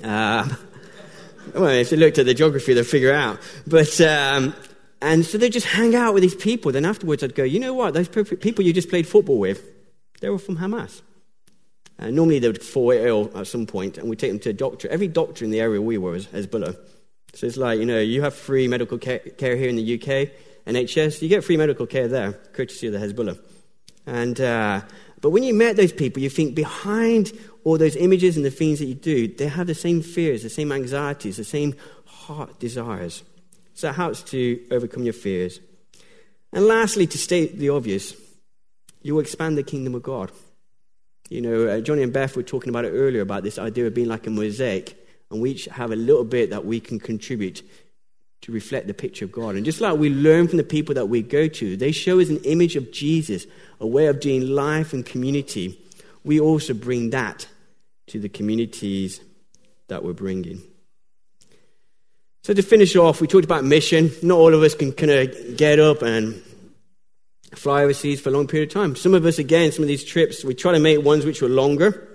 Uh, 0.01 0.55
well, 1.55 1.69
if 1.71 1.89
they 1.89 1.97
looked 1.97 2.19
at 2.19 2.25
the 2.25 2.33
geography, 2.33 2.73
they'll 2.73 2.85
figure 2.85 3.13
out. 3.13 3.39
But, 3.67 3.99
um, 3.99 4.53
and 5.01 5.25
so 5.25 5.37
they'd 5.37 5.53
just 5.53 5.67
hang 5.67 5.95
out 5.95 6.13
with 6.13 6.23
these 6.23 6.35
people. 6.35 6.71
Then 6.71 6.85
afterwards, 6.85 7.23
I'd 7.23 7.35
go, 7.35 7.43
you 7.43 7.59
know 7.59 7.73
what? 7.73 7.93
Those 7.93 8.07
people 8.07 8.65
you 8.65 8.73
just 8.73 8.89
played 8.89 9.07
football 9.07 9.39
with, 9.39 9.63
they 10.19 10.29
were 10.29 10.39
from 10.39 10.57
Hamas. 10.57 11.01
Uh, 11.97 12.09
normally 12.09 12.39
they 12.39 12.47
would 12.47 12.63
fall 12.63 12.91
ill 12.91 13.29
at 13.35 13.47
some 13.47 13.65
point, 13.65 13.97
and 13.97 14.09
we'd 14.09 14.19
take 14.19 14.31
them 14.31 14.39
to 14.39 14.49
a 14.49 14.53
doctor. 14.53 14.87
Every 14.89 15.07
doctor 15.07 15.43
in 15.43 15.51
the 15.51 15.59
area 15.59 15.81
we 15.81 15.97
were 15.97 16.11
was 16.11 16.27
Hezbollah. 16.27 16.77
So 17.33 17.45
it's 17.45 17.57
like, 17.57 17.79
you 17.79 17.85
know, 17.85 17.99
you 17.99 18.21
have 18.21 18.33
free 18.33 18.67
medical 18.67 18.97
care, 18.97 19.19
care 19.19 19.55
here 19.55 19.69
in 19.69 19.75
the 19.75 19.95
UK, 19.95 20.31
NHS, 20.65 21.21
you 21.21 21.29
get 21.29 21.43
free 21.43 21.57
medical 21.57 21.85
care 21.85 22.07
there, 22.07 22.33
courtesy 22.53 22.87
of 22.87 22.93
the 22.93 22.99
Hezbollah. 22.99 23.39
And, 24.05 24.39
uh, 24.39 24.81
but 25.21 25.31
when 25.31 25.43
you 25.43 25.53
met 25.53 25.75
those 25.75 25.91
people, 25.91 26.21
you 26.21 26.29
think 26.29 26.55
behind 26.55 27.31
all 27.63 27.77
those 27.77 27.95
images 27.95 28.37
and 28.37 28.45
the 28.45 28.51
things 28.51 28.79
that 28.79 28.85
you 28.85 28.95
do, 28.95 29.27
they 29.27 29.47
have 29.47 29.67
the 29.67 29.75
same 29.75 30.01
fears, 30.01 30.43
the 30.43 30.49
same 30.49 30.71
anxieties, 30.71 31.37
the 31.37 31.43
same 31.43 31.75
heart 32.05 32.59
desires. 32.59 33.23
So 33.79 33.93
helps 33.93 34.23
to 34.23 34.59
overcome 34.71 35.03
your 35.03 35.13
fears. 35.13 35.61
And 36.51 36.65
lastly, 36.65 37.07
to 37.07 37.17
state 37.17 37.57
the 37.59 37.69
obvious, 37.69 38.13
you 39.01 39.13
will 39.13 39.21
expand 39.21 39.57
the 39.57 39.63
kingdom 39.63 39.95
of 39.95 40.03
God. 40.03 40.33
You 41.29 41.39
know, 41.39 41.65
uh, 41.65 41.79
Johnny 41.79 42.03
and 42.03 42.11
Beth 42.11 42.35
were 42.35 42.43
talking 42.43 42.67
about 42.67 42.83
it 42.83 42.89
earlier 42.89 43.21
about 43.21 43.43
this 43.43 43.57
idea 43.57 43.87
of 43.87 43.93
being 43.93 44.09
like 44.09 44.27
a 44.27 44.31
mosaic, 44.31 44.97
and 45.31 45.41
we 45.41 45.51
each 45.51 45.63
have 45.67 45.93
a 45.93 45.95
little 45.95 46.25
bit 46.25 46.49
that 46.49 46.65
we 46.65 46.81
can 46.81 46.99
contribute 46.99 47.63
to 48.41 48.51
reflect 48.51 48.87
the 48.87 48.93
picture 48.93 49.23
of 49.23 49.31
God. 49.31 49.55
And 49.55 49.63
just 49.63 49.79
like 49.79 49.97
we 49.97 50.09
learn 50.09 50.49
from 50.49 50.57
the 50.57 50.65
people 50.65 50.95
that 50.95 51.07
we 51.07 51.21
go 51.21 51.47
to, 51.47 51.77
they 51.77 51.93
show 51.93 52.19
us 52.19 52.27
an 52.27 52.43
image 52.43 52.75
of 52.75 52.91
Jesus, 52.91 53.45
a 53.79 53.87
way 53.87 54.07
of 54.07 54.19
doing 54.19 54.45
life 54.45 54.91
and 54.91 55.05
community. 55.05 55.79
We 56.25 56.41
also 56.41 56.73
bring 56.73 57.11
that 57.11 57.47
to 58.07 58.19
the 58.19 58.27
communities 58.27 59.21
that 59.87 60.03
we're 60.03 60.11
bringing. 60.11 60.63
So, 62.41 62.53
to 62.53 62.61
finish 62.61 62.95
off, 62.95 63.19
we 63.19 63.27
talked 63.27 63.45
about 63.45 63.65
mission. 63.65 64.11
Not 64.23 64.37
all 64.37 64.53
of 64.53 64.63
us 64.63 64.73
can 64.73 64.93
kind 64.93 65.11
of 65.11 65.57
get 65.57 65.79
up 65.79 66.01
and 66.01 66.41
fly 67.53 67.83
overseas 67.83 68.21
for 68.21 68.29
a 68.29 68.31
long 68.31 68.47
period 68.47 68.69
of 68.69 68.73
time. 68.73 68.95
Some 68.95 69.13
of 69.13 69.25
us, 69.25 69.39
again, 69.39 69.71
some 69.71 69.83
of 69.83 69.87
these 69.87 70.03
trips, 70.03 70.43
we 70.43 70.53
try 70.53 70.71
to 70.71 70.79
make 70.79 71.03
ones 71.03 71.25
which 71.25 71.41
are 71.41 71.49
longer 71.49 72.07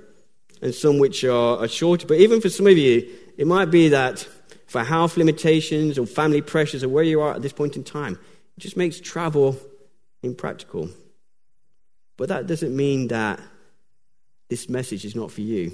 and 0.62 0.74
some 0.74 0.98
which 0.98 1.24
are, 1.24 1.58
are 1.58 1.68
shorter. 1.68 2.06
But 2.06 2.18
even 2.18 2.40
for 2.40 2.48
some 2.48 2.66
of 2.66 2.78
you, 2.78 3.06
it 3.36 3.46
might 3.46 3.70
be 3.70 3.88
that 3.88 4.26
for 4.66 4.82
health 4.82 5.16
limitations 5.16 5.98
or 5.98 6.06
family 6.06 6.40
pressures 6.40 6.82
or 6.82 6.88
where 6.88 7.04
you 7.04 7.20
are 7.20 7.34
at 7.34 7.42
this 7.42 7.52
point 7.52 7.76
in 7.76 7.84
time, 7.84 8.18
it 8.56 8.60
just 8.60 8.76
makes 8.76 8.98
travel 9.00 9.58
impractical. 10.22 10.88
But 12.16 12.30
that 12.30 12.46
doesn't 12.46 12.74
mean 12.74 13.08
that 13.08 13.40
this 14.48 14.68
message 14.68 15.04
is 15.04 15.14
not 15.14 15.30
for 15.30 15.42
you. 15.42 15.72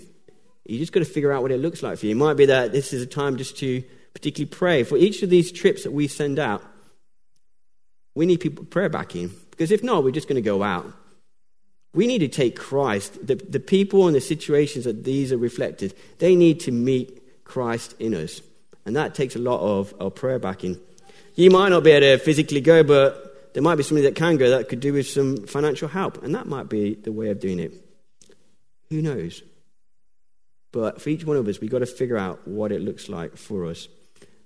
You 0.65 0.79
just 0.79 0.93
got 0.93 1.01
to 1.01 1.07
figure 1.07 1.33
out 1.33 1.43
what 1.43 1.53
it 1.53 1.61
looks 1.61 1.83
like 1.83 1.99
for 1.99 2.07
you. 2.07 2.13
It 2.13 2.19
might 2.19 2.35
be 2.35 2.47
that 2.47 2.73
this 2.73 2.93
is 2.93 3.03
a 3.03 3.07
time 3.07 3.37
just 3.37 3.57
to 3.59 3.83
particularly 4.15 4.51
pray. 4.51 4.83
For 4.83 4.97
each 4.97 5.23
of 5.23 5.31
these 5.31 5.53
trips 5.53 5.85
that 5.85 5.93
we 5.93 6.09
send 6.09 6.39
out, 6.39 6.63
we 8.15 8.27
need 8.27 8.41
people 8.41 8.65
prayer 8.65 8.89
backing. 8.89 9.31
Because 9.51 9.71
if 9.71 9.83
not, 9.83 10.05
we're 10.05 10.11
just 10.11 10.29
going 10.29 10.43
to 10.43 10.43
go 10.43 10.63
out. 10.63 10.93
We 11.93 12.07
need 12.07 12.21
to 12.21 12.29
take 12.29 12.57
Christ. 12.57 13.27
The, 13.27 13.35
the 13.35 13.61
people 13.61 14.07
and 14.07 14.15
the 14.15 14.21
situations 14.21 14.85
that 14.85 15.05
these 15.05 15.33
are 15.33 15.39
reflected, 15.39 15.95
they 16.19 16.37
need 16.37 16.61
to 16.61 16.73
meet 16.73 17.45
Christ 17.45 17.95
in 17.99 18.15
us. 18.15 18.41
And 18.87 18.97
that 18.97 19.15
takes 19.15 19.37
a 19.37 19.41
lot 19.41 19.61
of, 19.61 19.93
of 20.01 20.15
prayer 20.15 20.39
backing. 20.39 20.79
You 21.35 21.51
might 21.51 21.71
not 21.71 21.85
be 21.85 21.91
able 21.91 22.19
to 22.19 22.25
physically 22.25 22.61
go, 22.61 22.83
but 22.83 23.53
there 23.55 23.63
might 23.63 23.77
be 23.77 23.83
somebody 23.83 24.07
that 24.07 24.15
can 24.15 24.37
go 24.37 24.51
that 24.51 24.69
could 24.69 24.81
do 24.81 24.93
with 24.93 25.09
some 25.09 25.47
financial 25.47 25.89
help. 25.89 26.23
And 26.23 26.35
that 26.35 26.47
might 26.47 26.69
be 26.69 26.95
the 26.95 27.13
way 27.13 27.31
of 27.31 27.41
doing 27.41 27.59
it. 27.59 27.73
Who 28.91 29.03
knows? 29.03 29.43
But 30.73 31.01
for 31.01 31.09
each 31.09 31.25
one 31.25 31.37
of 31.37 31.49
us, 31.49 31.61
we've 31.61 31.71
got 31.71 31.81
to 31.81 31.87
figure 31.87 32.17
out 32.17 32.47
what 32.47 32.73
it 32.73 32.81
looks 32.81 33.09
like 33.09 33.37
for 33.37 33.67
us. 33.67 33.89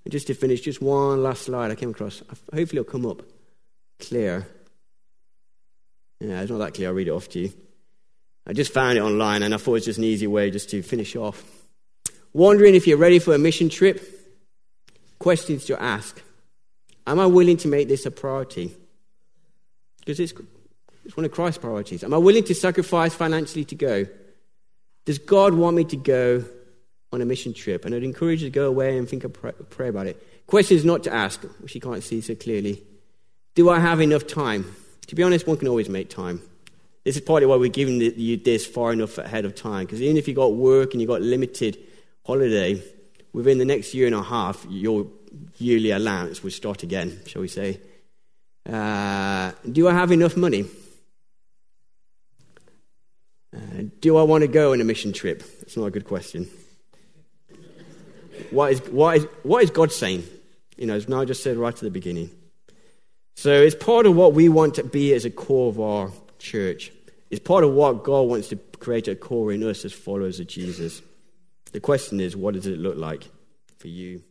And 0.05 0.13
just 0.13 0.27
to 0.27 0.35
finish, 0.35 0.61
just 0.61 0.83
one 0.83 1.23
last 1.23 1.43
slide 1.43 1.71
I 1.71 1.75
came 1.75 1.91
across. 1.91 2.23
Hopefully, 2.53 2.81
it'll 2.81 2.85
come 2.85 3.07
up 3.07 3.23
clear. 3.99 4.47
Yeah, 6.21 6.41
it's 6.41 6.51
not 6.51 6.59
that 6.59 6.75
clear. 6.75 6.89
I'll 6.89 6.95
read 6.95 7.09
it 7.09 7.13
off 7.13 7.29
to 7.31 7.41
you. 7.41 7.53
I 8.47 8.53
just 8.53 8.73
found 8.73 8.99
it 8.99 9.01
online 9.01 9.43
and 9.43 9.55
I 9.55 9.57
thought 9.57 9.73
it 9.73 9.75
was 9.75 9.85
just 9.87 9.99
an 9.99 10.05
easy 10.05 10.27
way 10.27 10.51
just 10.51 10.69
to 10.71 10.83
finish 10.83 11.17
off. 11.17 11.43
Wondering 12.33 12.75
if 12.75 12.87
you're 12.87 12.99
ready 12.99 13.19
for 13.19 13.35
a 13.35 13.39
mission 13.39 13.69
trip? 13.69 14.03
Questions 15.19 15.65
to 15.67 15.83
ask. 15.83 16.21
Am 17.07 17.19
I 17.19 17.27
willing 17.27 17.57
to 17.59 17.69
make 17.69 17.89
this 17.89 18.07
a 18.07 18.11
priority? 18.11 18.75
Because 20.01 20.21
it's, 20.21 20.35
it's 21.05 21.17
one 21.17 21.25
of 21.25 21.33
Christ's 21.33 21.59
priorities. 21.59 22.05
Am 22.05 22.13
I 22.13 22.19
willing 22.19 22.45
to 22.45 22.55
sacrifice 22.55 23.15
financially 23.15 23.65
to 23.67 23.75
go? 23.75 24.07
Does 25.07 25.19
God 25.19 25.55
want 25.55 25.77
me 25.77 25.85
to 25.85 25.97
go 25.97 26.45
on 27.15 27.23
a 27.23 27.25
mission 27.25 27.55
trip? 27.55 27.85
And 27.85 27.95
I'd 27.95 28.03
encourage 28.03 28.43
you 28.43 28.49
to 28.49 28.55
go 28.55 28.67
away 28.67 28.99
and 28.99 29.09
think 29.09 29.25
of 29.25 29.33
pray, 29.33 29.53
pray 29.71 29.89
about 29.89 30.07
it. 30.07 30.47
Questions 30.47 30.85
not 30.85 31.03
to 31.05 31.13
ask, 31.13 31.43
which 31.61 31.75
you 31.75 31.81
can't 31.81 32.03
see 32.03 32.21
so 32.21 32.35
clearly. 32.35 32.83
Do 33.55 33.71
I 33.71 33.79
have 33.79 34.01
enough 34.01 34.27
time? 34.27 34.75
To 35.07 35.15
be 35.15 35.23
honest, 35.23 35.47
one 35.47 35.57
can 35.57 35.69
always 35.69 35.89
make 35.89 36.11
time. 36.11 36.43
This 37.05 37.17
is 37.17 37.23
partly 37.23 37.47
why 37.47 37.57
we're 37.57 37.71
giving 37.71 38.01
you 38.01 38.37
this 38.37 38.67
far 38.67 38.93
enough 38.93 39.19
ahead 39.19 39.45
of 39.45 39.55
time. 39.55 39.87
Because 39.87 40.03
even 40.03 40.17
if 40.17 40.27
you've 40.27 40.37
got 40.37 40.55
work 40.55 40.93
and 40.93 41.01
you've 41.01 41.09
got 41.09 41.21
limited 41.21 41.79
holiday, 42.27 42.83
within 43.33 43.59
the 43.59 43.65
next 43.65 43.95
year 43.95 44.07
and 44.07 44.15
a 44.15 44.23
half, 44.23 44.67
your 44.71 45.07
yearly 45.59 45.91
allowance 45.91 46.43
will 46.43 46.51
start 46.51 46.83
again, 46.83 47.21
shall 47.27 47.43
we 47.43 47.49
say. 47.49 47.81
Uh, 48.67 49.53
do 49.71 49.87
I 49.89 49.93
have 49.93 50.11
enough 50.11 50.37
money? 50.37 50.67
Uh, 53.55 53.85
do 54.01 54.17
I 54.17 54.23
want 54.23 54.43
to 54.43 54.49
go 54.49 54.73
on 54.73 54.81
a 54.81 54.85
mission 54.85 55.13
trip? 55.13 55.43
That's 55.61 55.77
not 55.77 55.87
a 55.87 55.91
good 55.91 56.07
question. 56.07 56.49
What, 58.51 58.73
is, 58.73 58.81
what, 58.91 59.17
is, 59.17 59.27
what 59.43 59.63
is 59.63 59.71
God 59.71 59.93
saying? 59.93 60.25
You 60.77 60.87
know, 60.87 60.95
as 60.95 61.09
Niall 61.09 61.25
just 61.25 61.43
said 61.43 61.57
right 61.57 61.75
at 61.75 61.81
the 61.81 61.91
beginning. 61.91 62.31
So 63.37 63.53
it's 63.53 63.75
part 63.75 64.07
of 64.07 64.15
what 64.15 64.33
we 64.33 64.49
want 64.49 64.75
to 64.77 64.85
be 64.85 65.13
as 65.13 65.25
a 65.25 65.31
core 65.31 65.69
of 65.69 65.81
our 65.81 66.11
church. 66.39 66.93
It's 67.31 67.41
part 67.41 67.65
of 67.65 67.73
what 67.73 68.05
God 68.05 68.23
wants 68.23 68.49
to 68.49 68.57
create 68.79 69.09
a 69.09 69.17
core 69.17 69.53
in 69.53 69.63
us 69.63 69.85
as 69.85 69.93
followers 69.93 70.41
of 70.41 70.47
Jesus. 70.47 71.03
The 71.73 71.81
question 71.81 72.21
is, 72.21 72.37
what 72.37 72.55
does 72.55 72.67
it 72.67 72.79
look 72.79 72.97
like 72.97 73.29
for 73.79 73.89
you? 73.89 74.23